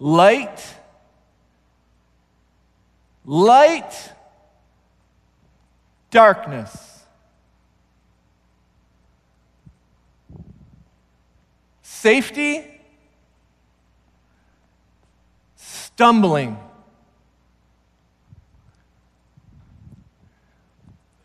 [0.00, 0.74] light,
[3.26, 4.12] light,
[6.10, 7.04] darkness.
[11.82, 12.64] Safety,
[15.54, 16.56] stumbling,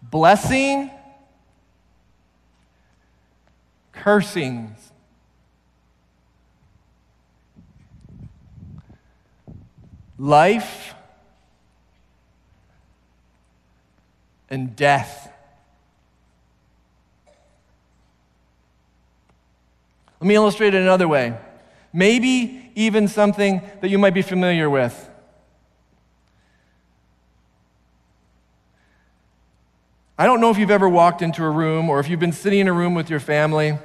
[0.02, 0.92] blessing,
[3.94, 4.92] cursings.
[10.18, 10.96] Life
[14.50, 15.32] and death.
[20.20, 21.38] Let me illustrate it another way.
[21.92, 25.10] Maybe even something that you might be familiar with.
[30.18, 32.60] I don't know if you've ever walked into a room or if you've been sitting
[32.60, 33.78] in a room with your family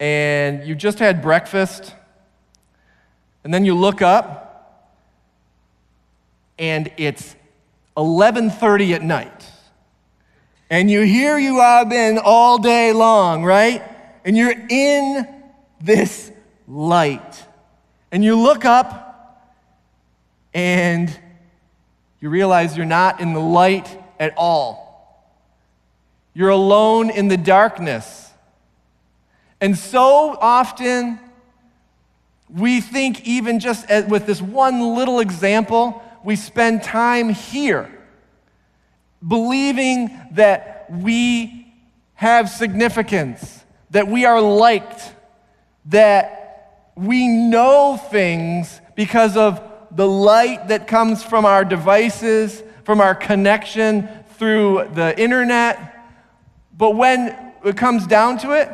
[0.00, 1.94] and you just had breakfast
[3.44, 4.51] and then you look up
[6.62, 7.34] and it's
[7.96, 9.50] 11:30 at night.
[10.70, 13.82] And you here you have been all day long, right?
[14.24, 15.26] And you're in
[15.80, 16.30] this
[16.68, 17.44] light.
[18.12, 19.50] And you look up
[20.54, 21.10] and
[22.20, 23.88] you realize you're not in the light
[24.20, 25.26] at all.
[26.32, 28.30] You're alone in the darkness.
[29.60, 31.18] And so often,
[32.48, 37.90] we think, even just with this one little example, we spend time here
[39.26, 41.72] believing that we
[42.14, 45.12] have significance, that we are liked,
[45.86, 53.14] that we know things because of the light that comes from our devices, from our
[53.14, 56.06] connection through the internet.
[56.76, 58.70] But when it comes down to it,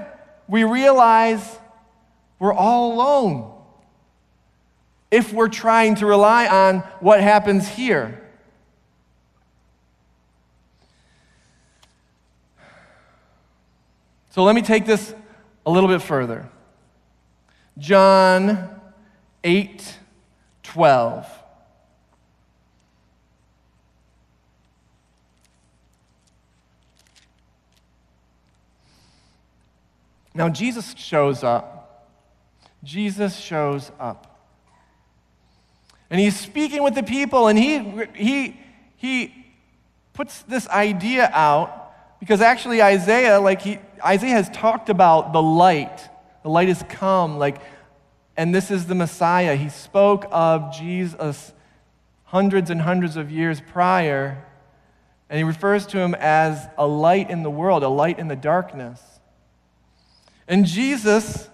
[0.47, 1.59] we realize
[2.39, 3.58] we're all alone
[5.11, 8.23] if we're trying to rely on what happens here.
[14.31, 15.15] So let me take this
[15.67, 16.49] a little bit further.
[17.79, 18.81] John
[19.43, 19.99] 8
[20.63, 21.27] 12.
[30.35, 32.07] Now, Jesus shows up.
[32.85, 34.28] Jesus shows up.
[36.11, 37.79] And he's speaking with the people, and he,
[38.15, 38.61] he,
[38.97, 39.47] he
[40.15, 41.79] puts this idea out
[42.21, 46.09] because actually Isaiah, like he, Isaiah has talked about the light.
[46.43, 47.61] The light has come, like,
[48.37, 49.55] and this is the Messiah.
[49.55, 51.53] He spoke of Jesus
[52.25, 54.45] hundreds and hundreds of years prior,
[55.29, 58.37] and he refers to him as a light in the world, a light in the
[58.37, 59.01] darkness.
[60.47, 61.49] And Jesus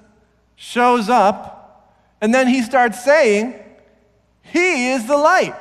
[0.57, 3.64] shows up, and then he starts saying,
[4.45, 5.55] He is the light.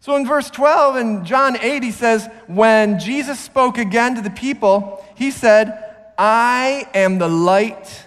[0.00, 4.30] So in verse 12 in John 8, he says, When Jesus spoke again to the
[4.30, 5.78] people, he said,
[6.18, 8.06] I am the light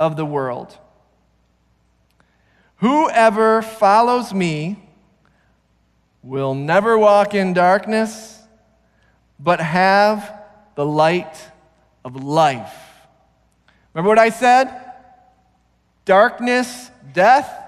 [0.00, 0.76] of the world.
[2.76, 4.78] Whoever follows me
[6.22, 8.40] will never walk in darkness,
[9.38, 10.40] but have
[10.74, 11.36] the light
[12.04, 12.74] of life.
[13.92, 14.92] Remember what I said?
[16.04, 17.63] Darkness, death,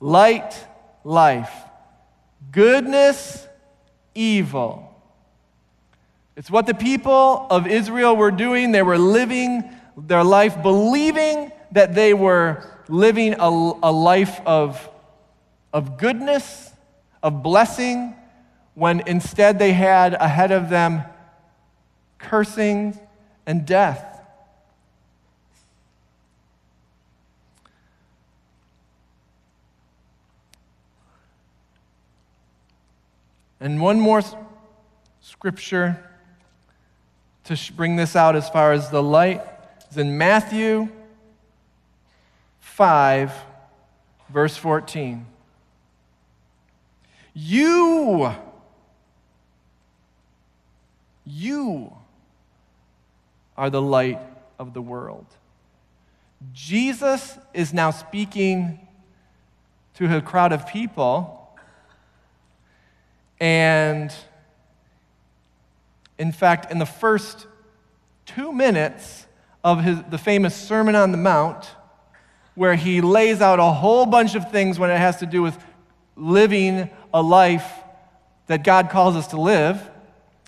[0.00, 0.54] light,
[1.04, 1.52] life.
[2.50, 3.46] Goodness,
[4.14, 4.90] evil.
[6.36, 8.72] It's what the people of Israel were doing.
[8.72, 14.88] They were living their life believing that they were living a, a life of,
[15.72, 16.70] of goodness,
[17.22, 18.14] of blessing,
[18.74, 21.02] when instead they had ahead of them
[22.18, 22.98] cursing
[23.46, 24.13] and death.
[33.64, 34.20] And one more
[35.22, 35.98] scripture
[37.44, 39.40] to bring this out as far as the light
[39.90, 40.90] is in Matthew
[42.60, 43.32] 5,
[44.28, 45.24] verse 14.
[47.32, 48.34] You,
[51.24, 51.90] you
[53.56, 54.20] are the light
[54.58, 55.24] of the world.
[56.52, 58.86] Jesus is now speaking
[59.94, 61.40] to a crowd of people
[63.40, 64.12] and
[66.18, 67.46] in fact, in the first
[68.26, 69.26] two minutes
[69.62, 71.66] of his, the famous Sermon on the Mount,
[72.54, 75.58] where he lays out a whole bunch of things when it has to do with
[76.16, 77.68] living a life
[78.46, 79.90] that God calls us to live.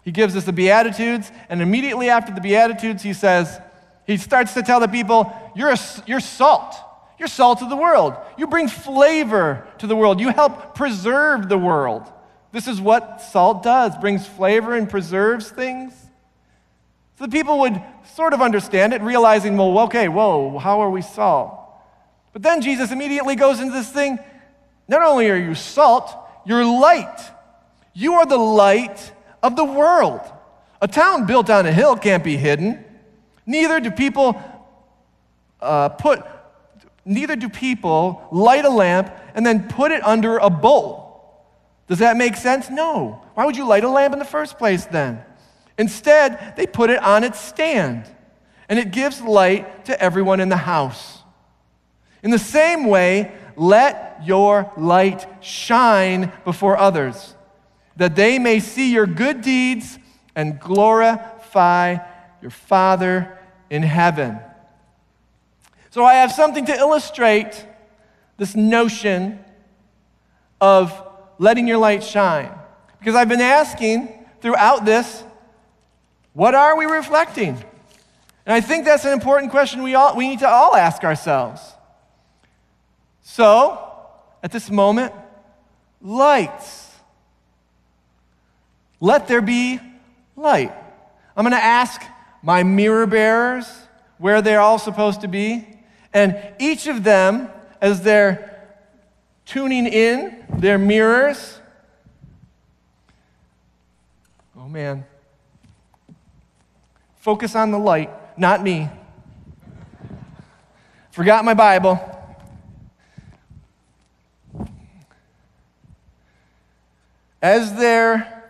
[0.04, 3.60] He gives us the Beatitudes, and immediately after the Beatitudes, he says,
[4.06, 6.76] he starts to tell the people, You're, a, you're salt.
[7.18, 8.14] You're salt of the world.
[8.38, 10.20] You bring flavor to the world.
[10.20, 12.04] You help preserve the world.
[12.56, 15.92] This is what salt does brings flavor and preserves things.
[17.18, 17.78] So the people would
[18.14, 21.54] sort of understand it, realizing, well, okay, whoa, how are we salt?
[22.32, 24.18] But then Jesus immediately goes into this thing
[24.88, 26.10] not only are you salt,
[26.46, 27.30] you're light.
[27.92, 30.22] You are the light of the world.
[30.80, 32.82] A town built on a hill can't be hidden.
[33.44, 34.42] Neither do people
[35.60, 36.22] uh, put,
[37.04, 41.05] neither do people light a lamp and then put it under a bowl.
[41.88, 42.68] Does that make sense?
[42.68, 43.22] No.
[43.34, 45.22] Why would you light a lamp in the first place then?
[45.78, 48.06] Instead, they put it on its stand,
[48.68, 51.22] and it gives light to everyone in the house.
[52.22, 57.34] In the same way, let your light shine before others,
[57.96, 59.98] that they may see your good deeds
[60.34, 61.98] and glorify
[62.42, 63.38] your Father
[63.70, 64.38] in heaven.
[65.90, 67.66] So, I have something to illustrate
[68.38, 69.38] this notion
[70.60, 71.05] of
[71.38, 72.50] letting your light shine.
[72.98, 75.22] Because I've been asking throughout this,
[76.32, 77.54] what are we reflecting?
[78.44, 81.60] And I think that's an important question we, all, we need to all ask ourselves.
[83.22, 83.82] So,
[84.42, 85.12] at this moment,
[86.00, 86.92] lights.
[89.00, 89.80] Let there be
[90.36, 90.72] light.
[91.36, 92.02] I'm going to ask
[92.42, 93.68] my mirror bearers
[94.18, 95.66] where they're all supposed to be.
[96.14, 98.55] And each of them, as they're
[99.46, 101.58] tuning in their mirrors,
[104.58, 105.04] oh man,
[107.16, 108.90] focus on the light, not me.
[111.10, 112.16] Forgot my Bible.
[117.46, 118.42] as they're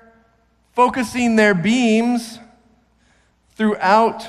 [0.72, 2.38] focusing their beams
[3.54, 4.20] throughout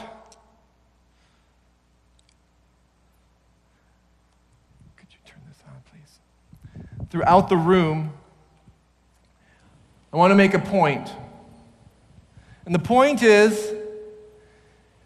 [4.98, 6.20] could you turn this on please
[7.10, 8.12] throughout the room
[10.14, 11.12] i want to make a point
[12.66, 13.74] and the point is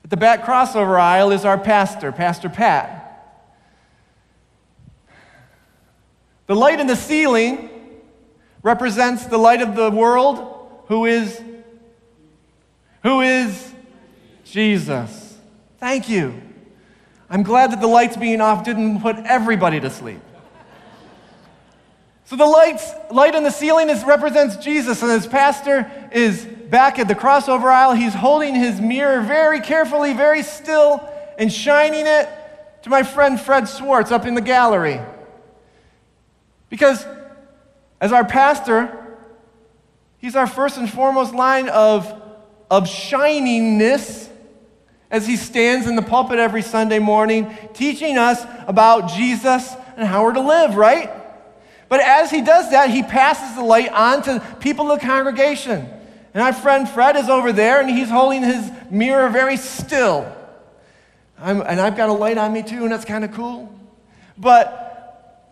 [0.03, 3.01] at the back crossover aisle is our pastor pastor pat
[6.47, 7.69] the light in the ceiling
[8.63, 11.41] represents the light of the world, who is
[13.03, 13.73] who is
[14.43, 15.37] Jesus.
[15.79, 16.39] Thank you.
[17.29, 20.21] I'm glad that the lights being off didn't put everybody to sleep.
[22.31, 26.97] So the lights, light on the ceiling is, represents Jesus, and his pastor is back
[26.97, 27.91] at the crossover aisle.
[27.91, 31.05] He's holding his mirror very carefully, very still,
[31.37, 32.29] and shining it
[32.83, 35.01] to my friend Fred Swartz up in the gallery.
[36.69, 37.05] Because
[37.99, 39.17] as our pastor,
[40.17, 42.09] he's our first and foremost line of,
[42.69, 44.29] of shiningness
[45.09, 50.23] as he stands in the pulpit every Sunday morning teaching us about Jesus and how
[50.23, 51.20] we're to live, right?
[51.91, 55.89] But as he does that, he passes the light on to people in the congregation.
[56.33, 60.33] And our friend Fred is over there and he's holding his mirror very still.
[61.37, 63.77] I'm, and I've got a light on me too, and that's kind of cool.
[64.37, 65.51] But,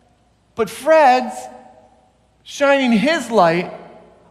[0.55, 1.35] but Fred's
[2.43, 3.73] shining his light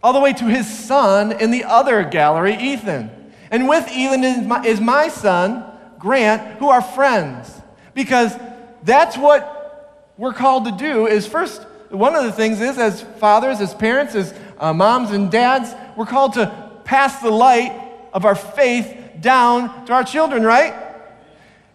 [0.03, 3.11] all the way to his son in the other gallery, Ethan.
[3.51, 5.63] And with Ethan is my, is my son,
[5.99, 7.53] Grant, who are friends.
[7.93, 8.35] Because
[8.83, 13.61] that's what we're called to do is first, one of the things is as fathers,
[13.61, 16.53] as parents, as uh, moms and dads, we're called to
[16.85, 17.73] pass the light
[18.13, 20.75] of our faith down to our children, right?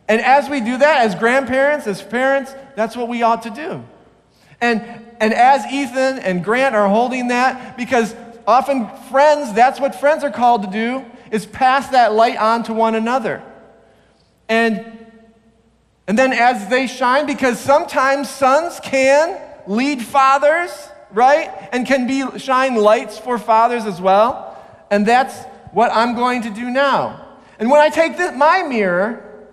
[0.08, 3.84] And as we do that, as grandparents, as parents, that's what we ought to do.
[4.60, 4.82] And,
[5.20, 10.32] and as Ethan and Grant are holding that, because often friends, that's what friends are
[10.32, 13.42] called to do, is pass that light on to one another.
[14.48, 15.10] And,
[16.08, 21.52] and then as they shine, because sometimes sons can lead fathers, right?
[21.72, 24.58] And can be shine lights for fathers as well.
[24.90, 27.38] And that's what I'm going to do now.
[27.60, 29.48] And when I take this, my mirror,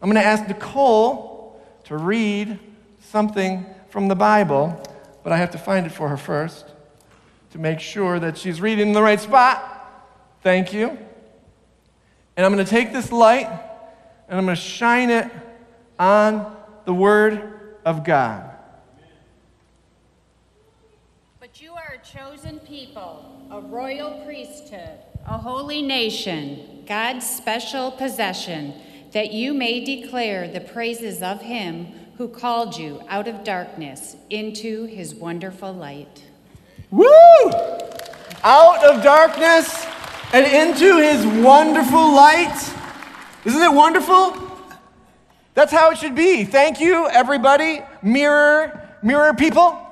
[0.00, 2.58] I'm going to ask Nicole to read
[3.00, 4.80] something from the Bible,
[5.22, 6.66] but I have to find it for her first
[7.52, 9.74] to make sure that she's reading in the right spot.
[10.42, 10.88] Thank you.
[12.36, 13.46] And I'm going to take this light
[14.28, 15.30] and I'm going to shine it
[15.98, 18.50] on the Word of God.
[21.40, 22.04] But you are a
[22.48, 28.72] chosen people, a royal priesthood, A holy nation, God's special possession,
[29.12, 34.84] that you may declare the praises of him who called you out of darkness into
[34.84, 36.24] his wonderful light.
[36.90, 37.06] Woo!
[38.42, 39.86] Out of darkness
[40.32, 42.56] and into his wonderful light.
[43.44, 44.34] Isn't it wonderful?
[45.52, 46.44] That's how it should be.
[46.44, 47.82] Thank you, everybody.
[48.02, 49.87] Mirror, mirror people.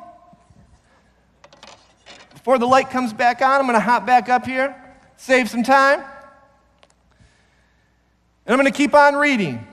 [2.46, 4.80] Before the light comes back on, I'm going to hop back up here,
[5.16, 5.98] save some time.
[5.98, 6.06] And
[8.46, 9.66] I'm going to keep on reading.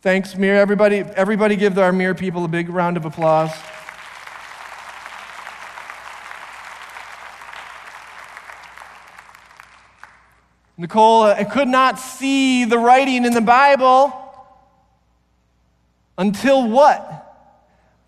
[0.00, 0.56] Thanks, Mir.
[0.56, 3.52] Everybody, everybody give our Mirror people a big round of applause.
[10.76, 14.12] Nicole, uh, I could not see the writing in the Bible
[16.18, 17.21] until what?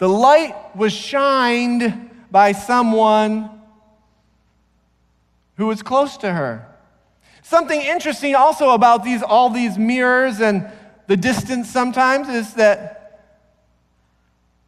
[0.04, 3.48] The light was shined by someone
[5.56, 6.68] who was close to her.
[7.40, 10.70] Something interesting also about these, all these mirrors and
[11.06, 13.30] the distance sometimes is that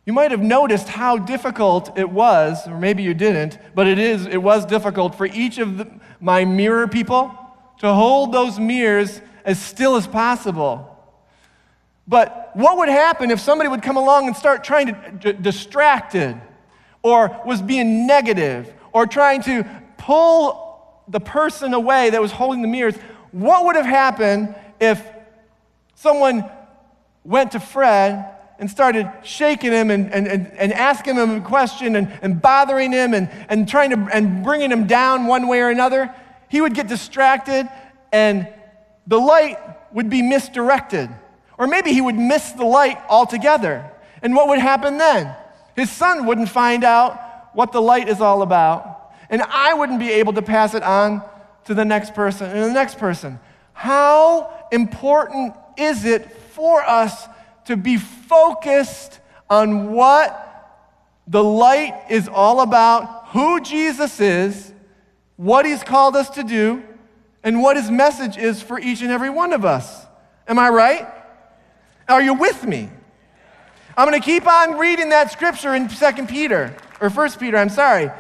[0.07, 4.25] you might have noticed how difficult it was, or maybe you didn't, but it is,
[4.25, 7.39] it was difficult for each of the, my mirror people
[7.81, 10.96] to hold those mirrors as still as possible.
[12.09, 16.41] But what would happen if somebody would come along and start trying to d- distracted
[17.03, 19.65] or was being negative or trying to
[19.99, 22.97] pull the person away that was holding the mirrors?
[23.33, 25.05] What would have happened if
[25.95, 26.49] someone
[27.25, 31.97] went to Fred and started shaking him and, and, and, and asking him a question
[31.97, 35.71] and, and bothering him and, and trying to and bringing him down one way or
[35.71, 36.15] another?
[36.49, 37.69] He would get distracted
[38.13, 38.49] and
[39.09, 39.59] the light
[39.93, 41.11] would be misdirected.
[41.59, 43.91] Or maybe he would miss the light altogether.
[44.23, 45.35] And what would happen then?
[45.75, 49.13] His son wouldn't find out what the light is all about.
[49.31, 51.23] And I wouldn't be able to pass it on
[51.65, 53.41] to the next person and the next person.
[53.73, 57.27] How important is it for us
[57.67, 60.43] to be focused on what
[61.27, 64.73] the light is all about, who Jesus is,
[65.37, 66.83] what he's called us to do,
[67.43, 70.07] and what his message is for each and every one of us?
[70.49, 71.07] Am I right?
[72.09, 72.89] Are you with me?
[73.97, 77.71] I'm going to keep on reading that scripture in 2 Peter, or 1 Peter, I'm
[77.71, 78.11] sorry,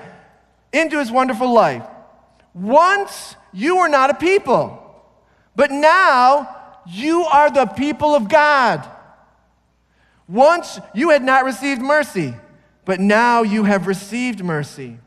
[0.72, 1.86] into his wonderful life.
[2.54, 4.82] Once you were not a people,
[5.54, 8.88] but now you are the people of God.
[10.26, 12.34] Once you had not received mercy,
[12.84, 14.98] but now you have received mercy.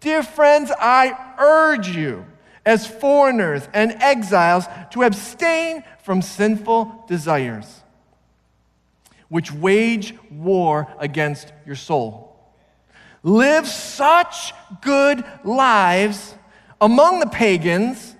[0.00, 2.26] Dear friends, I urge you,
[2.64, 7.81] as foreigners and exiles, to abstain from sinful desires
[9.32, 12.36] which wage war against your soul.
[13.22, 14.52] Live such
[14.82, 16.34] good lives
[16.82, 18.14] among the pagans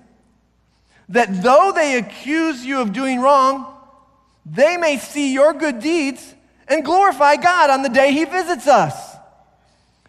[1.11, 3.77] that though they accuse you of doing wrong,
[4.47, 6.35] they may see your good deeds
[6.67, 9.15] and glorify God on the day He visits us.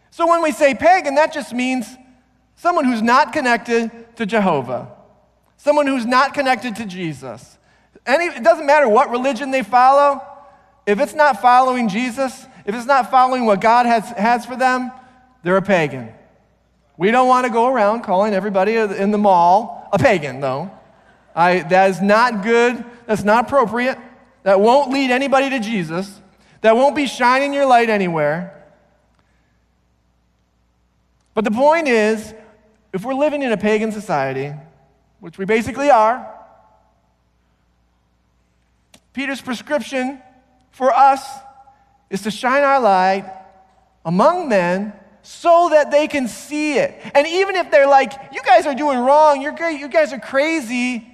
[0.10, 1.86] So when we say pagan, that just means
[2.56, 4.88] someone who's not connected to Jehovah,
[5.58, 7.58] someone who's not connected to Jesus.
[8.06, 10.30] Any, it doesn't matter what religion they follow,
[10.86, 14.92] if it's not following Jesus, if it's not following what God has, has for them,
[15.44, 16.10] they're a pagan.
[16.98, 20.72] We don't want to go around calling everybody in the mall a pagan, though.
[21.36, 22.84] I, that is not good.
[23.06, 23.98] That's not appropriate.
[24.44, 26.22] That won't lead anybody to Jesus.
[26.62, 28.64] That won't be shining your light anywhere.
[31.34, 32.34] But the point is,
[32.94, 34.54] if we're living in a pagan society,
[35.20, 36.30] which we basically are,
[39.14, 40.22] Peter's prescription
[40.74, 41.26] for us
[42.09, 43.32] is to shine our light
[44.03, 46.99] among men so that they can see it.
[47.15, 50.19] And even if they're like, you guys are doing wrong, you're great, you guys are
[50.19, 51.07] crazy,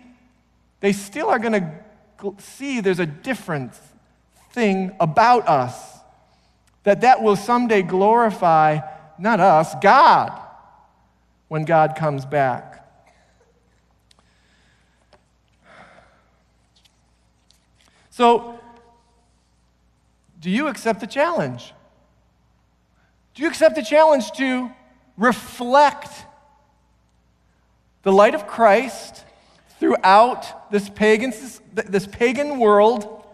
[0.80, 3.74] they still are going to see there's a different
[4.52, 6.00] thing about us
[6.84, 8.80] that that will someday glorify
[9.20, 10.32] not us, God
[11.50, 12.86] when God comes back.
[18.12, 18.59] So
[20.40, 21.74] do you accept the challenge?
[23.34, 24.72] Do you accept the challenge to
[25.18, 26.10] reflect
[28.04, 29.26] the light of Christ
[29.80, 31.34] throughout this pagan,
[31.74, 33.26] this pagan world?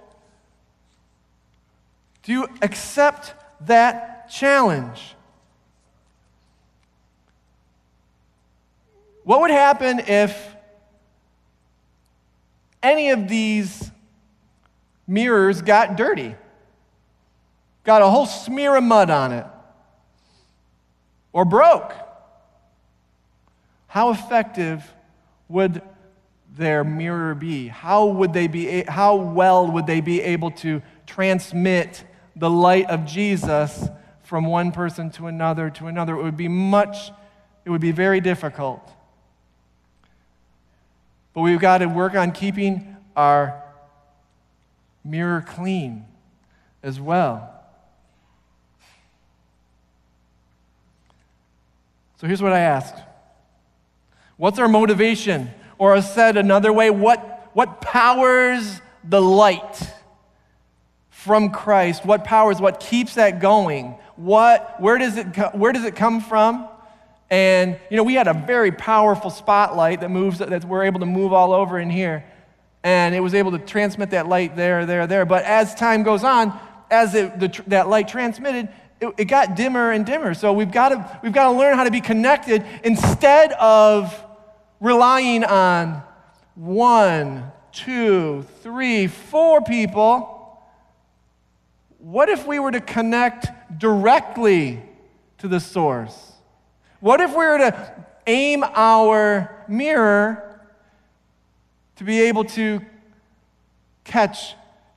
[2.24, 3.34] Do you accept
[3.68, 5.16] that challenge?
[9.24, 10.56] What would happen if
[12.82, 13.91] any of these
[15.08, 16.36] mirrors got dirty?
[17.86, 19.46] Got a whole smear of mud on it,
[21.32, 21.94] or broke,
[23.88, 24.84] how effective
[25.48, 25.82] would
[26.58, 27.68] their mirror be?
[27.68, 32.04] How would they be how well would they be able to transmit
[32.36, 33.88] the light of Jesus
[34.24, 36.16] from one person to another to another?
[36.16, 37.12] It would be much
[37.64, 38.82] it would be very difficult.
[41.34, 43.62] But we've got to work on keeping our
[45.04, 46.06] mirror clean
[46.82, 47.55] as well.
[52.18, 52.95] So here's what I asked
[54.38, 55.49] What's our motivation?
[55.78, 59.91] Or said another way, what, what powers the light
[61.09, 62.05] from Christ?
[62.05, 63.95] What powers, what keeps that going?
[64.16, 66.70] What, where, does it, where does it come from?
[67.30, 71.05] And, you know, we had a very powerful spotlight that moves, that we're able to
[71.05, 72.24] move all over in here.
[72.84, 75.26] And it was able to transmit that light there, there, there.
[75.26, 76.57] But as time goes on,
[76.89, 78.70] as it, the, that light transmitted,
[79.00, 80.34] it, it got dimmer and dimmer.
[80.34, 84.24] So we've got, to, we've got to learn how to be connected instead of
[84.80, 86.04] relying on
[86.56, 90.32] one, two, three, four people.
[91.98, 94.82] What if we were to connect directly
[95.39, 96.34] to the source?
[97.00, 100.60] What if we were to aim our mirror
[101.98, 102.82] to be able to
[104.04, 104.56] catch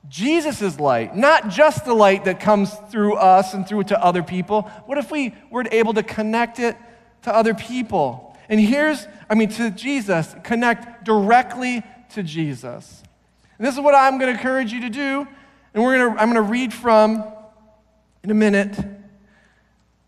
[0.09, 4.23] Jesus' is light, not just the light that comes through us and through to other
[4.23, 4.63] people?
[4.87, 6.75] What if we were able to connect it
[7.21, 8.35] to other people?
[8.49, 11.83] And here's, I mean, to Jesus, connect directly
[12.13, 13.03] to Jesus.
[13.57, 15.27] And this is what I'm going to encourage you to do.
[15.73, 17.23] And we're going to, I'm going to read from
[18.23, 18.75] in a minute,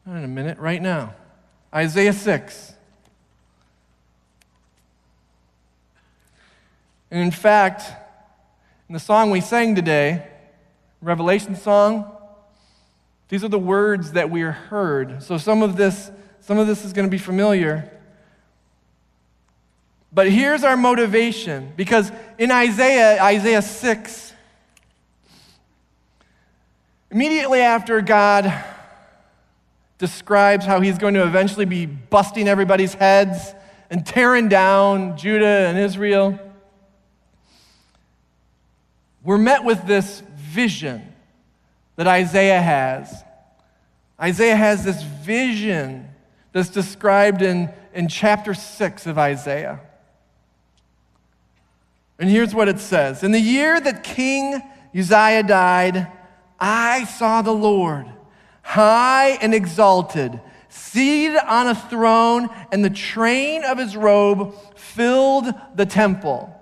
[0.05, 1.13] not in a minute, right now.
[1.73, 2.73] Isaiah 6.
[7.11, 7.83] And in fact,
[8.93, 10.27] the song we sang today,
[11.01, 12.11] Revelation song,
[13.29, 15.23] these are the words that we heard.
[15.23, 16.11] So some of this,
[16.41, 17.89] some of this is going to be familiar.
[20.11, 24.33] But here's our motivation because in Isaiah, Isaiah 6,
[27.09, 28.53] immediately after God
[29.97, 33.53] describes how he's going to eventually be busting everybody's heads
[33.89, 36.37] and tearing down Judah and Israel.
[39.23, 41.13] We're met with this vision
[41.95, 43.23] that Isaiah has.
[44.19, 46.09] Isaiah has this vision
[46.51, 49.79] that's described in, in chapter 6 of Isaiah.
[52.19, 54.61] And here's what it says In the year that King
[54.95, 56.07] Uzziah died,
[56.59, 58.07] I saw the Lord
[58.61, 65.85] high and exalted, seated on a throne, and the train of his robe filled the
[65.85, 66.55] temple.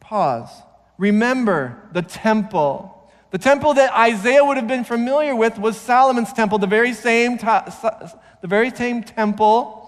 [0.00, 0.62] Pause.
[0.98, 2.92] Remember the temple.
[3.30, 7.36] The temple that Isaiah would have been familiar with was Solomon's temple, the very same,
[7.36, 9.82] the very same temple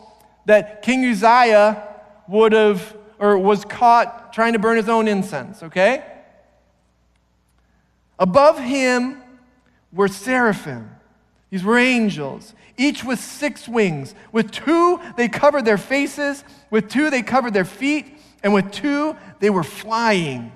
[0.47, 1.87] that King Uzziah
[2.29, 6.05] would have or was caught trying to burn his own incense, okay?
[8.19, 9.21] Above him
[9.93, 10.91] were seraphim.
[11.51, 14.15] These were angels, each with six wings.
[14.33, 16.45] With two, they covered their faces.
[16.71, 18.19] With two, they covered their feet.
[18.43, 20.53] And with two, they were flying.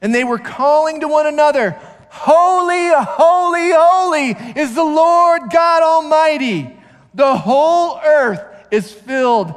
[0.00, 1.78] And they were calling to one another,
[2.10, 6.74] Holy, holy, holy is the Lord God Almighty.
[7.14, 9.54] The whole earth is filled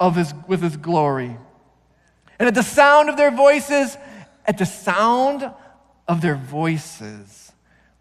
[0.00, 1.36] of his, with his glory.
[2.38, 3.96] And at the sound of their voices,
[4.44, 5.50] at the sound
[6.08, 7.52] of their voices,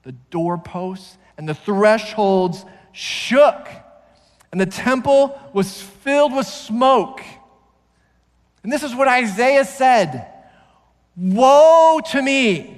[0.04, 3.68] the doorposts and the thresholds shook,
[4.52, 7.22] and the temple was filled with smoke.
[8.64, 10.28] And this is what Isaiah said
[11.18, 12.76] Woe to me!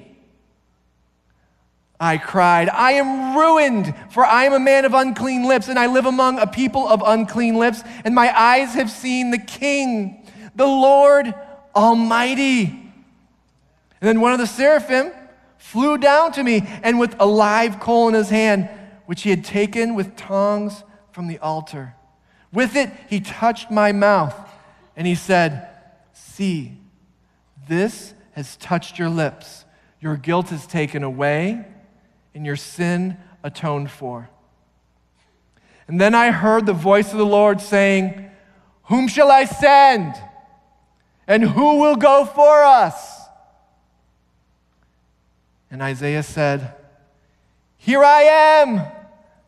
[2.00, 5.86] I cried, I am ruined, for I am a man of unclean lips, and I
[5.86, 10.24] live among a people of unclean lips, and my eyes have seen the King,
[10.54, 11.34] the Lord
[11.74, 12.66] Almighty.
[14.00, 15.10] And then one of the seraphim
[15.56, 18.68] flew down to me, and with a live coal in his hand,
[19.06, 21.94] which he had taken with tongs from the altar.
[22.52, 24.36] With it, he touched my mouth,
[24.96, 25.68] and he said,
[26.12, 26.78] See,
[27.66, 29.64] this has touched your lips.
[30.00, 31.66] Your guilt is taken away,
[32.36, 34.30] and your sin atoned for.
[35.88, 38.30] And then I heard the voice of the Lord saying,
[38.84, 40.14] Whom shall I send?
[41.26, 43.22] And who will go for us?
[45.68, 46.76] And Isaiah said,
[47.76, 48.82] Here I am,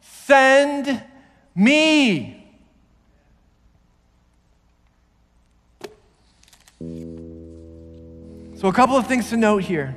[0.00, 1.00] send
[1.54, 2.39] me.
[8.60, 9.96] So, a couple of things to note here.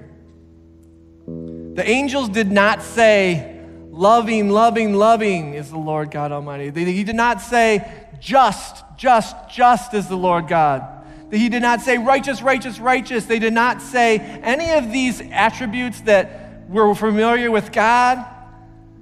[1.28, 3.60] The angels did not say,
[3.90, 6.72] Loving, loving, loving is the Lord God Almighty.
[6.86, 11.06] He did not say, just, just, just is the Lord God.
[11.30, 13.26] He did not say righteous, righteous, righteous.
[13.26, 18.26] They did not say any of these attributes that we're familiar with God.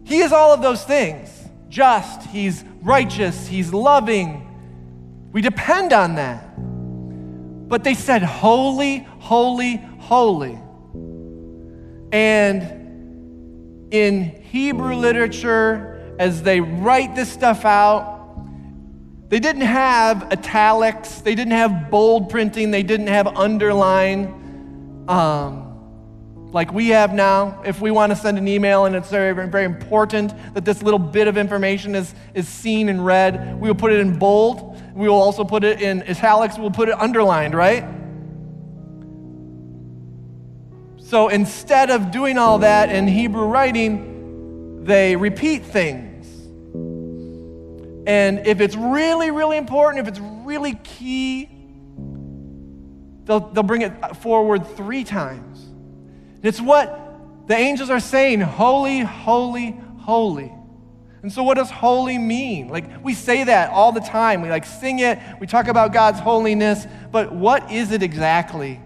[0.05, 1.29] He is all of those things
[1.69, 5.29] just, He's righteous, He's loving.
[5.31, 6.51] We depend on that.
[7.71, 10.59] But they said, Holy, holy, holy.
[12.11, 18.09] And in Hebrew literature, as they write this stuff out,
[19.29, 26.73] they didn't have italics, they didn't have bold printing, they didn't have underline um, like
[26.73, 27.61] we have now.
[27.65, 30.99] If we want to send an email and it's very, very important that this little
[30.99, 34.77] bit of information is, is seen and read, we will put it in bold.
[34.93, 38.00] We will also put it in italics, we'll put it underlined, right?
[41.11, 46.25] So instead of doing all that in Hebrew writing, they repeat things.
[48.07, 51.49] And if it's really, really important, if it's really key,
[53.25, 55.61] they'll, they'll bring it forward three times.
[55.63, 56.97] And It's what
[57.45, 60.53] the angels are saying holy, holy, holy.
[61.23, 62.69] And so, what does holy mean?
[62.69, 64.41] Like, we say that all the time.
[64.41, 68.79] We like sing it, we talk about God's holiness, but what is it exactly?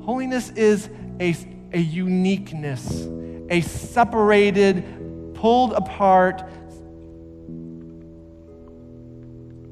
[0.00, 0.88] Holiness is
[1.20, 1.34] a,
[1.72, 3.06] a uniqueness,
[3.50, 6.42] a separated, pulled apart,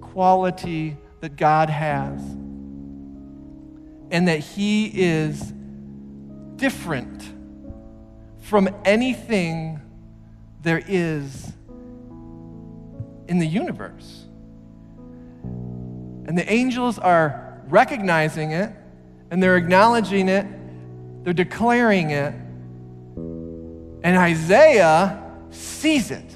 [0.01, 2.21] quality that God has,
[4.11, 5.53] and that He is
[6.57, 7.23] different
[8.41, 9.81] from anything
[10.63, 11.53] there is
[13.29, 14.25] in the universe.
[16.27, 18.73] And the angels are recognizing it,
[19.31, 20.47] and they're acknowledging it,
[21.27, 22.33] they're declaring it,
[24.05, 25.21] and Isaiah
[25.51, 26.33] sees it.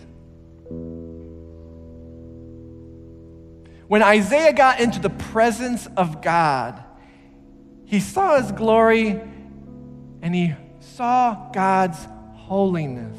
[3.87, 6.83] When Isaiah got into the presence of God,
[7.85, 9.21] he saw his glory
[10.23, 13.17] and he saw God's holiness.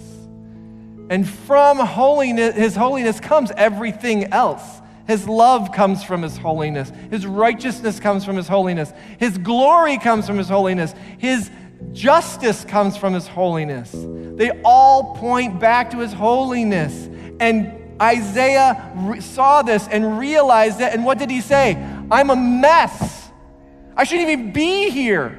[1.10, 4.82] And from holiness, his holiness comes everything else.
[5.08, 6.92] His love comes from his holiness.
[7.10, 8.94] His righteousness comes from his holiness.
[9.20, 10.94] His glory comes from his holiness.
[11.18, 11.50] His
[11.94, 13.92] justice comes from his holiness.
[13.94, 17.10] They all point back to his holiness.
[17.40, 20.94] And Isaiah re- saw this and realized it.
[20.94, 21.76] And what did he say?
[22.10, 23.30] I'm a mess.
[23.96, 25.38] I shouldn't even be here.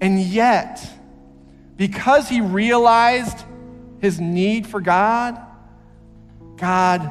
[0.00, 0.88] And yet,
[1.76, 3.44] because he realized
[3.98, 5.38] his need for God,
[6.56, 7.10] God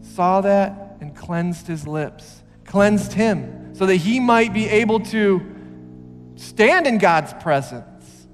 [0.00, 5.53] saw that and cleansed his lips, cleansed him, so that he might be able to
[6.36, 8.26] stand in God's presence.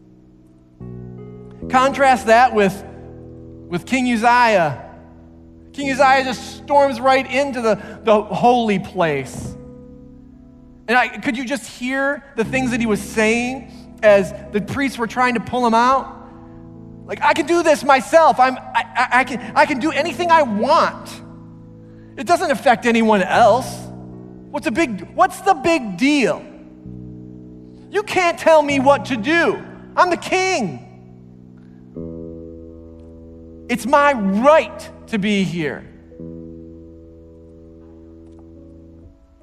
[1.69, 2.85] Contrast that with
[3.71, 4.85] with King Uzziah.
[5.73, 9.55] King Uzziah just storms right into the, the holy place.
[10.89, 14.99] And I, could you just hear the things that he was saying as the priests
[14.99, 16.17] were trying to pull him out?
[17.05, 18.41] Like, I can do this myself.
[18.41, 21.09] I'm, I, I, I, can, I can do anything I want.
[22.17, 23.73] It doesn't affect anyone else.
[24.51, 26.45] What's, a big, what's the big deal?
[27.91, 29.63] You can't tell me what to do.
[29.97, 30.87] I'm the king.
[33.69, 35.85] It's my right to be here.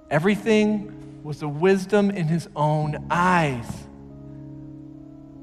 [0.09, 3.65] Everything was a wisdom in his own eyes.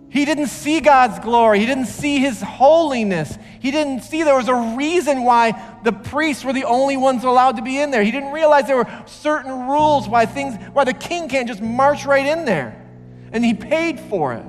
[0.08, 1.58] He didn't see God's glory.
[1.58, 3.36] He didn't see his holiness.
[3.58, 7.56] He didn't see there was a reason why the priests were the only ones allowed
[7.56, 8.04] to be in there.
[8.04, 12.06] He didn't realize there were certain rules why things why the king can't just march
[12.06, 12.83] right in there.
[13.34, 14.46] And he paid for it.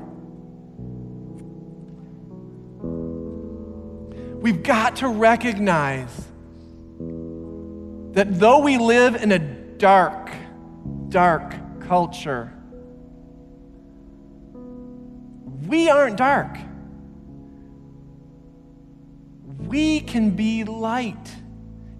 [4.41, 6.15] We've got to recognize
[8.13, 10.29] that though we live in a dark,
[11.09, 12.53] dark culture,
[15.67, 16.55] we aren't dark.
[19.61, 21.31] We can be light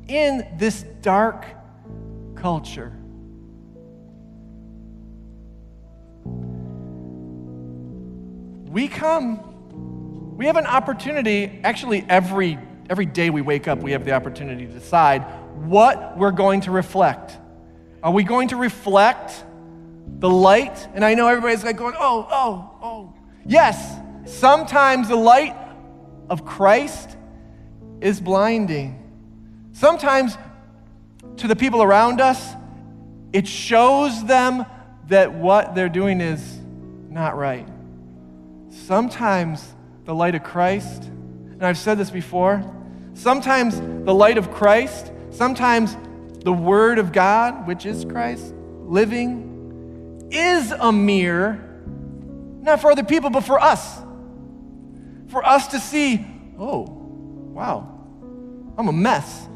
[0.08, 1.48] in this dark
[2.36, 2.94] culture.
[8.76, 9.56] We come
[10.36, 12.60] we have an opportunity, actually, every,
[12.90, 15.22] every day we wake up, we have the opportunity to decide
[15.66, 17.38] what we're going to reflect.
[18.04, 19.46] Are we going to reflect
[20.20, 20.90] the light?
[20.94, 23.14] And I know everybody's like going, oh, oh, oh.
[23.46, 25.56] Yes, sometimes the light
[26.30, 27.16] of Christ
[28.02, 29.02] is blinding.
[29.72, 30.38] Sometimes
[31.38, 32.46] to the people around us,
[33.32, 34.66] it shows them
[35.08, 36.60] that what they're doing is
[37.10, 37.70] not right.
[38.84, 39.74] Sometimes
[40.04, 41.04] the light of Christ.
[41.06, 42.64] And I've said this before.
[43.14, 45.96] Sometimes the light of Christ, sometimes
[46.44, 48.54] the Word of God, which is Christ,
[48.84, 51.60] living, is a mirror,
[52.62, 54.00] not for other people, but for us.
[55.28, 56.26] For us to see,
[56.60, 58.00] oh, wow,
[58.78, 59.48] I'm a mess.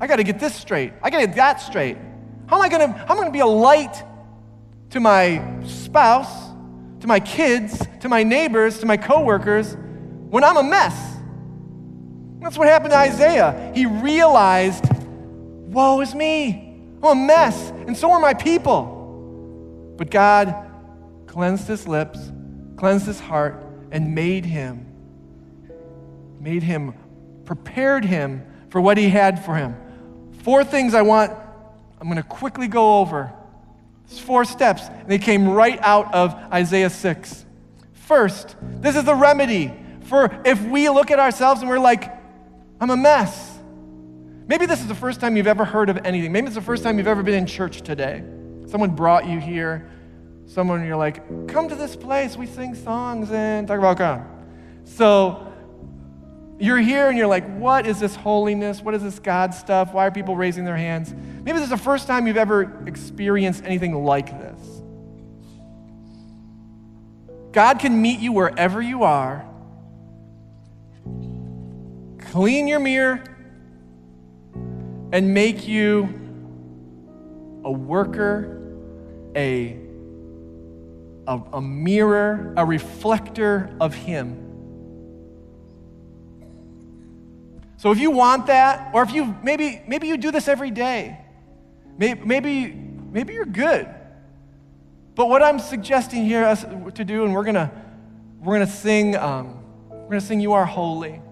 [0.00, 0.92] I got to get this straight.
[1.02, 1.96] I got to get that straight.
[2.48, 4.02] How am I going to how am I going to be a light
[4.90, 6.47] to my spouse,
[7.00, 9.76] to my kids, to my neighbors, to my coworkers
[10.30, 11.16] when I'm a mess?
[12.40, 13.72] That's what happened to Isaiah.
[13.74, 16.64] He realized, woe is me.
[17.02, 19.94] I'm a mess, and so are my people.
[19.96, 20.54] But God
[21.26, 22.18] cleansed his lips,
[22.76, 24.86] cleansed his heart, and made him,
[26.40, 26.94] made him,
[27.44, 29.76] prepared him for what he had for him.
[30.42, 31.32] Four things I want,
[32.00, 33.32] I'm going to quickly go over.
[34.10, 37.44] It's four steps, and they came right out of Isaiah 6.
[37.92, 39.72] First, this is the remedy
[40.08, 42.10] for if we look at ourselves and we're like,
[42.80, 43.58] I'm a mess.
[44.46, 46.32] Maybe this is the first time you've ever heard of anything.
[46.32, 48.24] Maybe it's the first time you've ever been in church today.
[48.66, 49.90] Someone brought you here.
[50.46, 52.36] Someone you're like, come to this place.
[52.36, 54.24] We sing songs and talk about God.
[54.84, 55.47] So
[56.58, 58.82] you're here and you're like, what is this holiness?
[58.82, 59.92] What is this God stuff?
[59.92, 61.12] Why are people raising their hands?
[61.12, 64.60] Maybe this is the first time you've ever experienced anything like this.
[67.52, 69.48] God can meet you wherever you are
[72.30, 73.22] clean your mirror,
[75.12, 76.02] and make you
[77.64, 78.60] a worker,
[79.34, 79.78] a,
[81.26, 84.47] a, a mirror, a reflector of Him.
[87.78, 91.16] So if you want that, or if you maybe maybe you do this every day,
[91.96, 93.88] maybe maybe, maybe you're good.
[95.14, 96.64] But what I'm suggesting here us
[96.94, 97.70] to do, and we're gonna
[98.40, 101.22] we're gonna sing um, we're gonna sing "You Are Holy."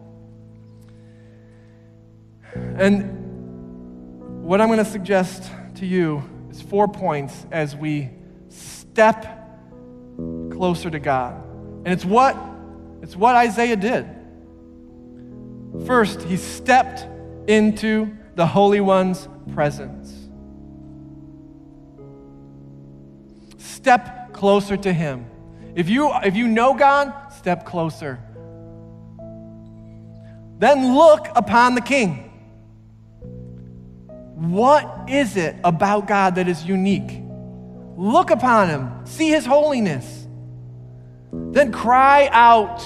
[2.55, 8.11] And what I'm to suggest to you is four points as we
[8.51, 9.27] step
[10.53, 11.43] closer to God.
[11.85, 12.37] And it's what
[13.03, 14.16] it's what Isaiah did.
[15.87, 17.07] First, he stepped
[17.49, 20.13] into the Holy One's presence.
[23.59, 25.27] Step closer to him.
[25.75, 28.19] If you if you know God, step closer.
[30.59, 32.23] Then look upon the king.
[34.37, 37.23] What is it about God that is unique?
[37.97, 40.27] Look upon him, see his holiness.
[41.33, 42.81] Then cry out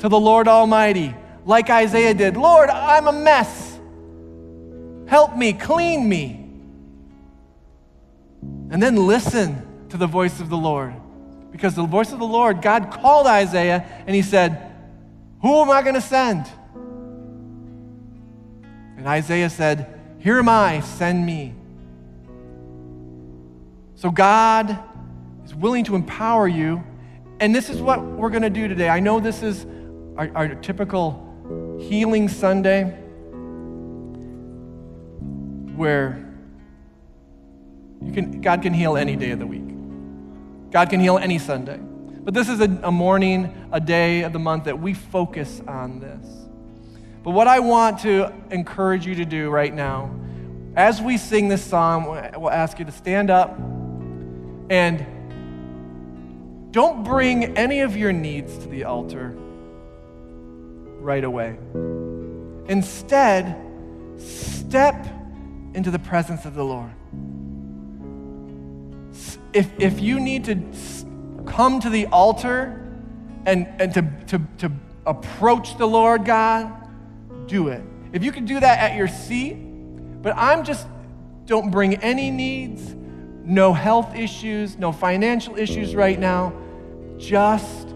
[0.00, 1.14] to the Lord Almighty,
[1.44, 3.78] like Isaiah did Lord, I'm a mess.
[5.06, 6.38] Help me, clean me.
[8.70, 10.94] And then listen to the voice of the Lord.
[11.50, 14.72] Because the voice of the Lord, God called Isaiah and he said,
[15.42, 16.46] Who am I going to send?
[18.96, 21.52] And Isaiah said, here am I, send me.
[23.96, 24.78] So God
[25.44, 26.84] is willing to empower you.
[27.40, 28.88] And this is what we're going to do today.
[28.88, 29.66] I know this is
[30.16, 31.31] our, our typical
[31.88, 32.84] healing Sunday
[35.76, 36.32] where
[38.00, 40.70] you can, God can heal any day of the week.
[40.70, 41.78] God can heal any Sunday.
[41.78, 46.00] But this is a, a morning, a day of the month that we focus on
[46.00, 46.26] this.
[47.22, 50.14] But what I want to encourage you to do right now,
[50.74, 52.06] as we sing this song,
[52.36, 53.58] we'll ask you to stand up
[54.70, 55.06] and
[56.72, 59.36] don't bring any of your needs to the altar
[61.02, 61.58] right away.
[62.68, 63.56] Instead,
[64.18, 65.06] step
[65.74, 66.90] into the presence of the Lord.
[69.52, 70.62] If, if you need to
[71.46, 72.78] come to the altar
[73.44, 74.72] and, and to, to, to
[75.04, 76.88] approach the Lord God,
[77.46, 77.82] do it.
[78.12, 79.54] If you can do that at your seat,
[80.22, 80.86] but I'm just,
[81.46, 82.94] don't bring any needs,
[83.44, 86.52] no health issues, no financial issues right now.
[87.18, 87.88] Just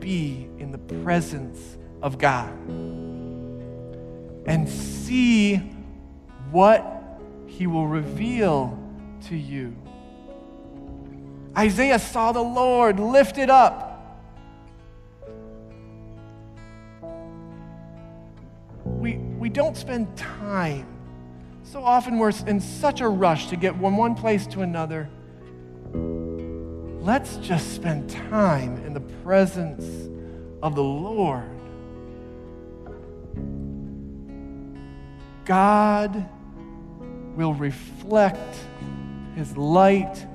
[0.00, 2.50] be in the presence of God
[4.46, 5.56] and see
[6.50, 6.84] what
[7.46, 8.78] He will reveal
[9.28, 9.76] to you.
[11.56, 13.88] Isaiah saw the Lord lifted up
[18.98, 20.86] we, we don't spend time.
[21.62, 25.08] So often we're in such a rush to get from one place to another.
[27.00, 30.08] Let's just spend time in the presence
[30.62, 31.48] of the Lord.
[35.48, 36.28] God
[37.34, 38.58] will reflect
[39.34, 40.26] his light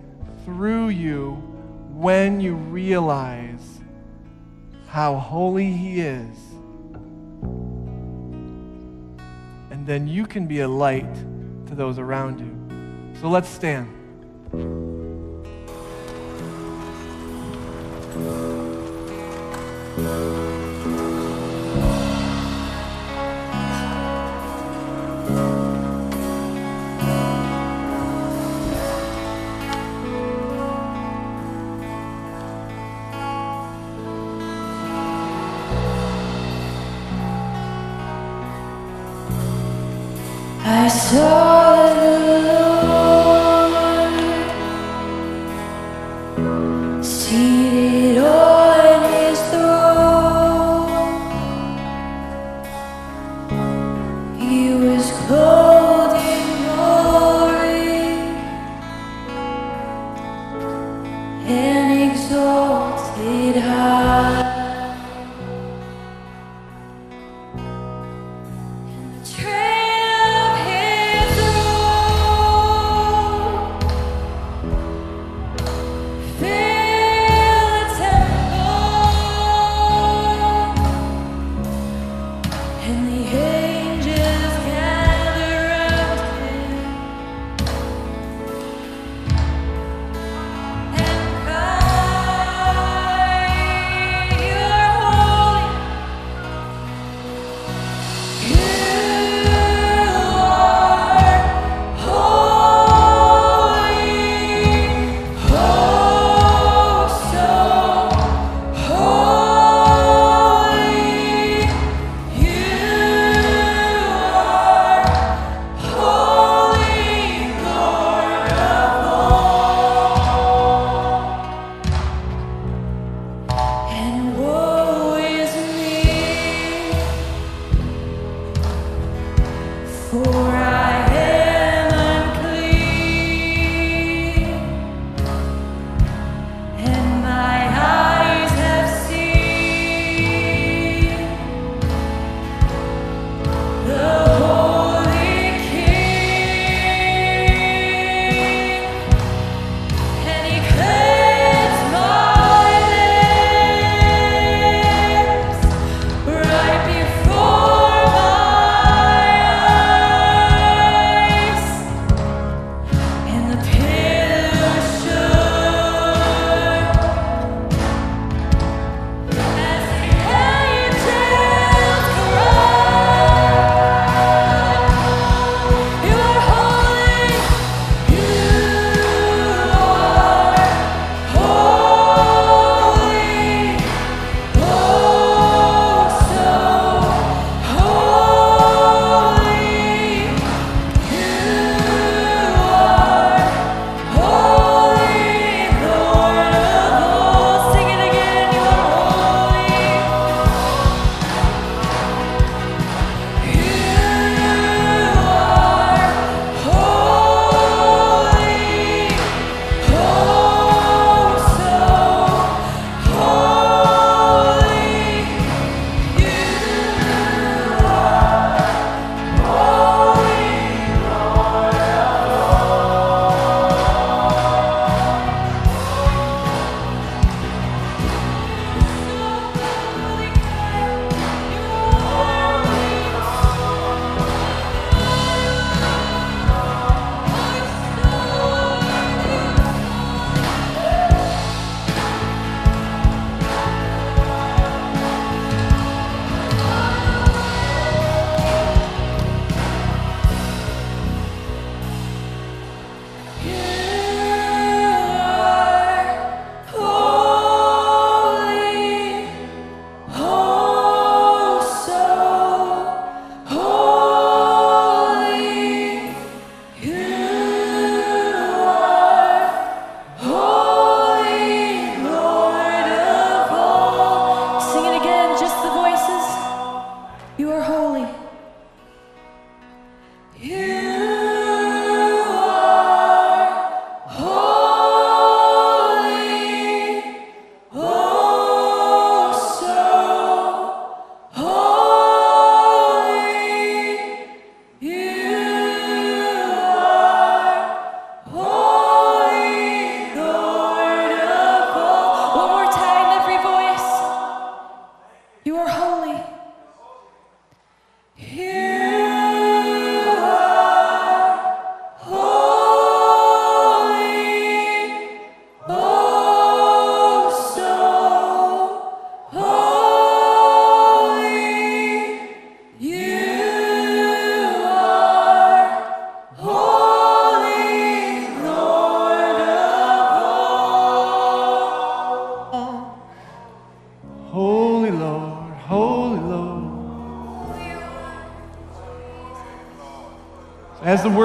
[0.44, 1.34] through you
[1.92, 3.80] when you realize
[4.88, 6.36] how holy he is
[9.70, 11.14] and then you can be a light
[11.68, 13.20] to those around you.
[13.22, 13.90] So let's stand.
[19.96, 20.43] I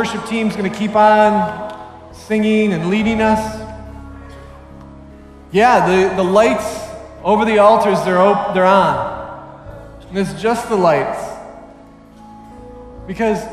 [0.08, 3.60] worship team's going to keep on singing and leading us,
[5.52, 6.88] yeah, the, the lights
[7.22, 9.98] over the altars, they're, op- they're on.
[10.08, 11.20] And it's just the lights.
[13.06, 13.44] Because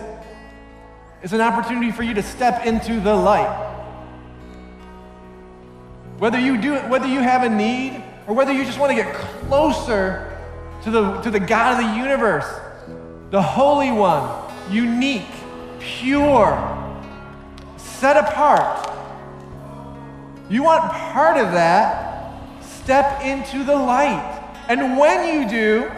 [1.21, 3.73] it's an opportunity for you to step into the light.
[6.19, 9.13] Whether you do whether you have a need or whether you just want to get
[9.13, 10.37] closer
[10.83, 12.45] to the, to the God of the universe,
[13.31, 15.34] the Holy One, unique,
[16.05, 16.53] pure,
[17.77, 18.91] set apart.
[20.51, 24.43] You want part of that, step into the light.
[24.69, 25.91] And when you do,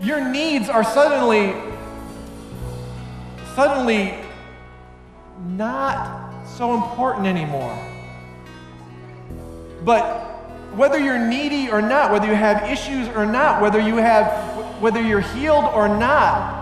[0.00, 1.54] your needs are suddenly
[3.54, 4.16] suddenly
[5.46, 7.76] not so important anymore.
[9.84, 10.02] But
[10.74, 14.26] whether you're needy or not, whether you have issues or not, whether you have
[14.80, 16.57] whether you're healed or not,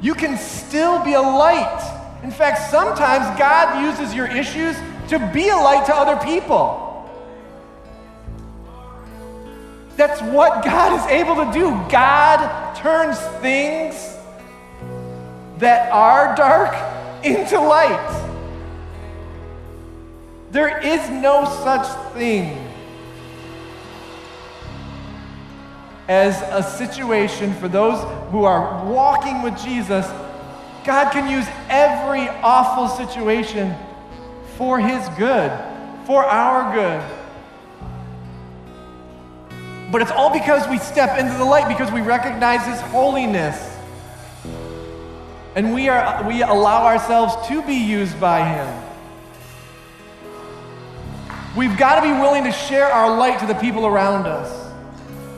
[0.00, 2.20] you can still be a light.
[2.22, 4.76] In fact, sometimes God uses your issues
[5.08, 6.80] to be a light to other people.
[9.96, 11.70] That's what God is able to do.
[11.90, 13.94] God turns things
[15.58, 16.74] that are dark
[17.24, 18.30] into light.
[20.50, 22.73] There is no such thing
[26.08, 27.98] as a situation for those
[28.30, 30.06] who are walking with Jesus.
[30.84, 33.74] God can use every awful situation
[34.56, 35.50] for His good,
[36.06, 37.02] for our good.
[39.90, 43.70] But it's all because we step into the light, because we recognize His holiness.
[45.56, 48.84] And we, are, we allow ourselves to be used by Him.
[51.56, 54.63] We've got to be willing to share our light to the people around us.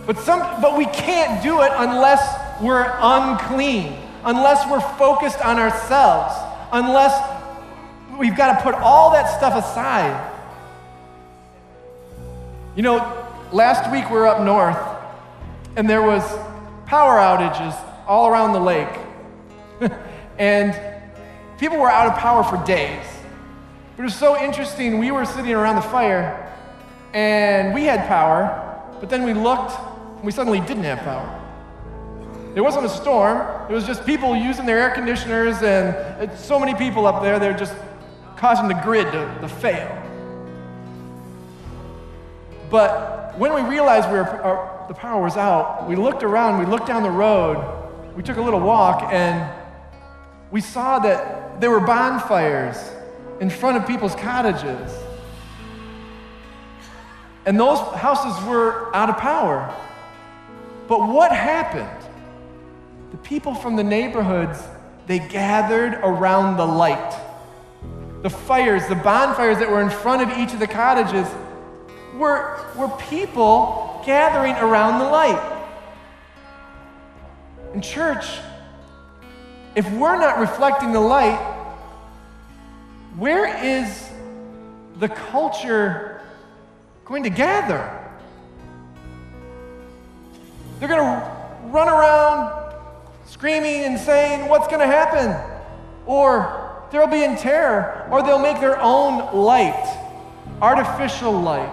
[0.06, 2.22] But, some, but we can't do it unless
[2.60, 6.34] we're unclean, unless we're focused on ourselves,
[6.72, 7.12] unless
[8.18, 10.32] we've got to put all that stuff aside.
[12.76, 14.78] You know, last week we were up north,
[15.76, 16.22] and there was
[16.86, 17.76] power outages
[18.06, 18.88] all around the lake.
[20.38, 20.78] and
[21.58, 23.04] people were out of power for days.
[23.96, 24.98] But it was so interesting.
[24.98, 26.52] We were sitting around the fire,
[27.12, 28.62] and we had power,
[29.00, 29.72] but then we looked,
[30.22, 31.42] we suddenly didn't have power.
[32.54, 33.70] It wasn't a storm.
[33.70, 37.38] It was just people using their air conditioners, and it's so many people up there,
[37.38, 37.74] they're just
[38.36, 40.02] causing the grid to, to fail.
[42.70, 46.66] But when we realized we were, our, the power was out, we looked around, we
[46.66, 47.62] looked down the road,
[48.16, 49.52] we took a little walk, and
[50.50, 52.78] we saw that there were bonfires
[53.40, 54.96] in front of people's cottages.
[57.44, 59.74] And those houses were out of power.
[60.88, 62.10] But what happened?
[63.10, 64.62] The people from the neighborhoods,
[65.06, 67.20] they gathered around the light.
[68.22, 71.28] The fires, the bonfires that were in front of each of the cottages
[72.16, 75.52] were, were people gathering around the light.
[77.74, 78.26] In church,
[79.74, 81.38] if we're not reflecting the light,
[83.16, 84.10] where is
[84.98, 86.20] the culture
[87.04, 88.05] going to gather?
[90.78, 91.36] They're going to
[91.68, 92.74] run around
[93.26, 95.34] screaming and saying, What's going to happen?
[96.06, 99.98] Or they'll be in terror, or they'll make their own light,
[100.60, 101.72] artificial light.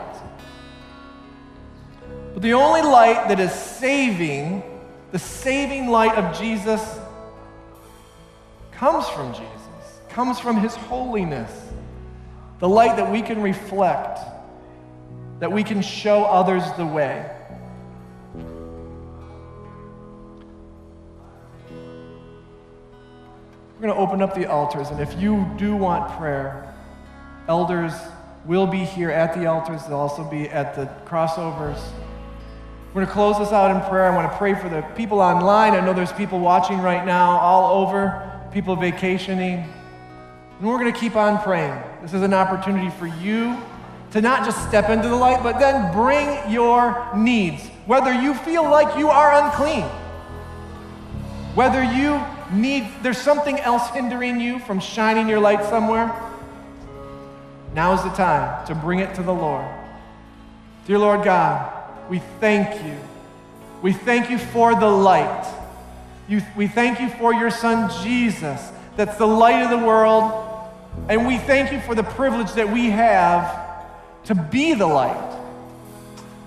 [2.34, 4.64] But the only light that is saving,
[5.12, 7.00] the saving light of Jesus,
[8.72, 11.52] comes from Jesus, comes from his holiness.
[12.60, 14.20] The light that we can reflect,
[15.40, 17.30] that we can show others the way.
[23.84, 26.74] We're going to open up the altars, and if you do want prayer,
[27.50, 27.92] elders
[28.46, 29.84] will be here at the altars.
[29.84, 31.84] They'll also be at the crossovers.
[32.88, 34.06] We're going to close this out in prayer.
[34.06, 35.74] I want to pray for the people online.
[35.74, 39.70] I know there's people watching right now all over, people vacationing.
[40.60, 41.78] And we're going to keep on praying.
[42.02, 43.62] This is an opportunity for you
[44.12, 47.68] to not just step into the light, but then bring your needs.
[47.86, 49.84] Whether you feel like you are unclean,
[51.54, 56.14] whether you need, there's something else hindering you from shining your light somewhere,
[57.74, 59.66] now is the time to bring it to the Lord.
[60.86, 61.72] Dear Lord God,
[62.10, 62.98] we thank you.
[63.82, 65.46] We thank you for the light.
[66.28, 70.50] You, we thank you for your son Jesus, that's the light of the world.
[71.10, 73.86] And we thank you for the privilege that we have
[74.26, 75.40] to be the light.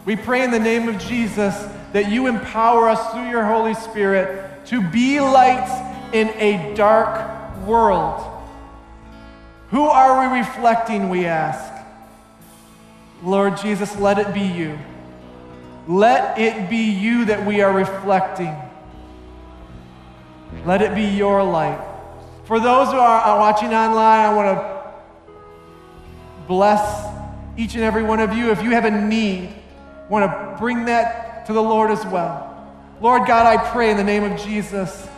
[0.05, 1.55] We pray in the name of Jesus
[1.93, 5.73] that you empower us through your Holy Spirit to be lights
[6.17, 8.25] in a dark world.
[9.71, 11.73] Who are we reflecting, we ask?
[13.23, 14.79] Lord Jesus, let it be you.
[15.89, 18.55] Let it be you that we are reflecting.
[20.65, 21.81] Let it be your light.
[22.45, 24.77] For those who are watching online, I want to
[26.47, 27.07] bless
[27.57, 28.51] each and every one of you.
[28.51, 29.53] If you have a need,
[30.09, 32.45] want to bring that to the Lord as well.
[33.01, 35.09] Lord God, I pray in the name of Jesus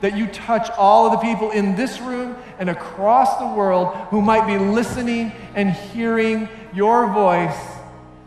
[0.00, 4.20] that you touch all of the people in this room and across the world who
[4.20, 7.56] might be listening and hearing your voice,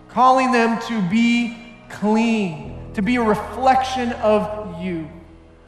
[0.10, 1.58] calling them to be
[1.90, 5.10] clean, to be a reflection of you.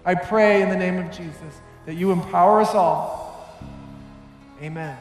[0.04, 3.60] I pray in the name of Jesus that you empower us all.
[4.62, 4.98] Amen.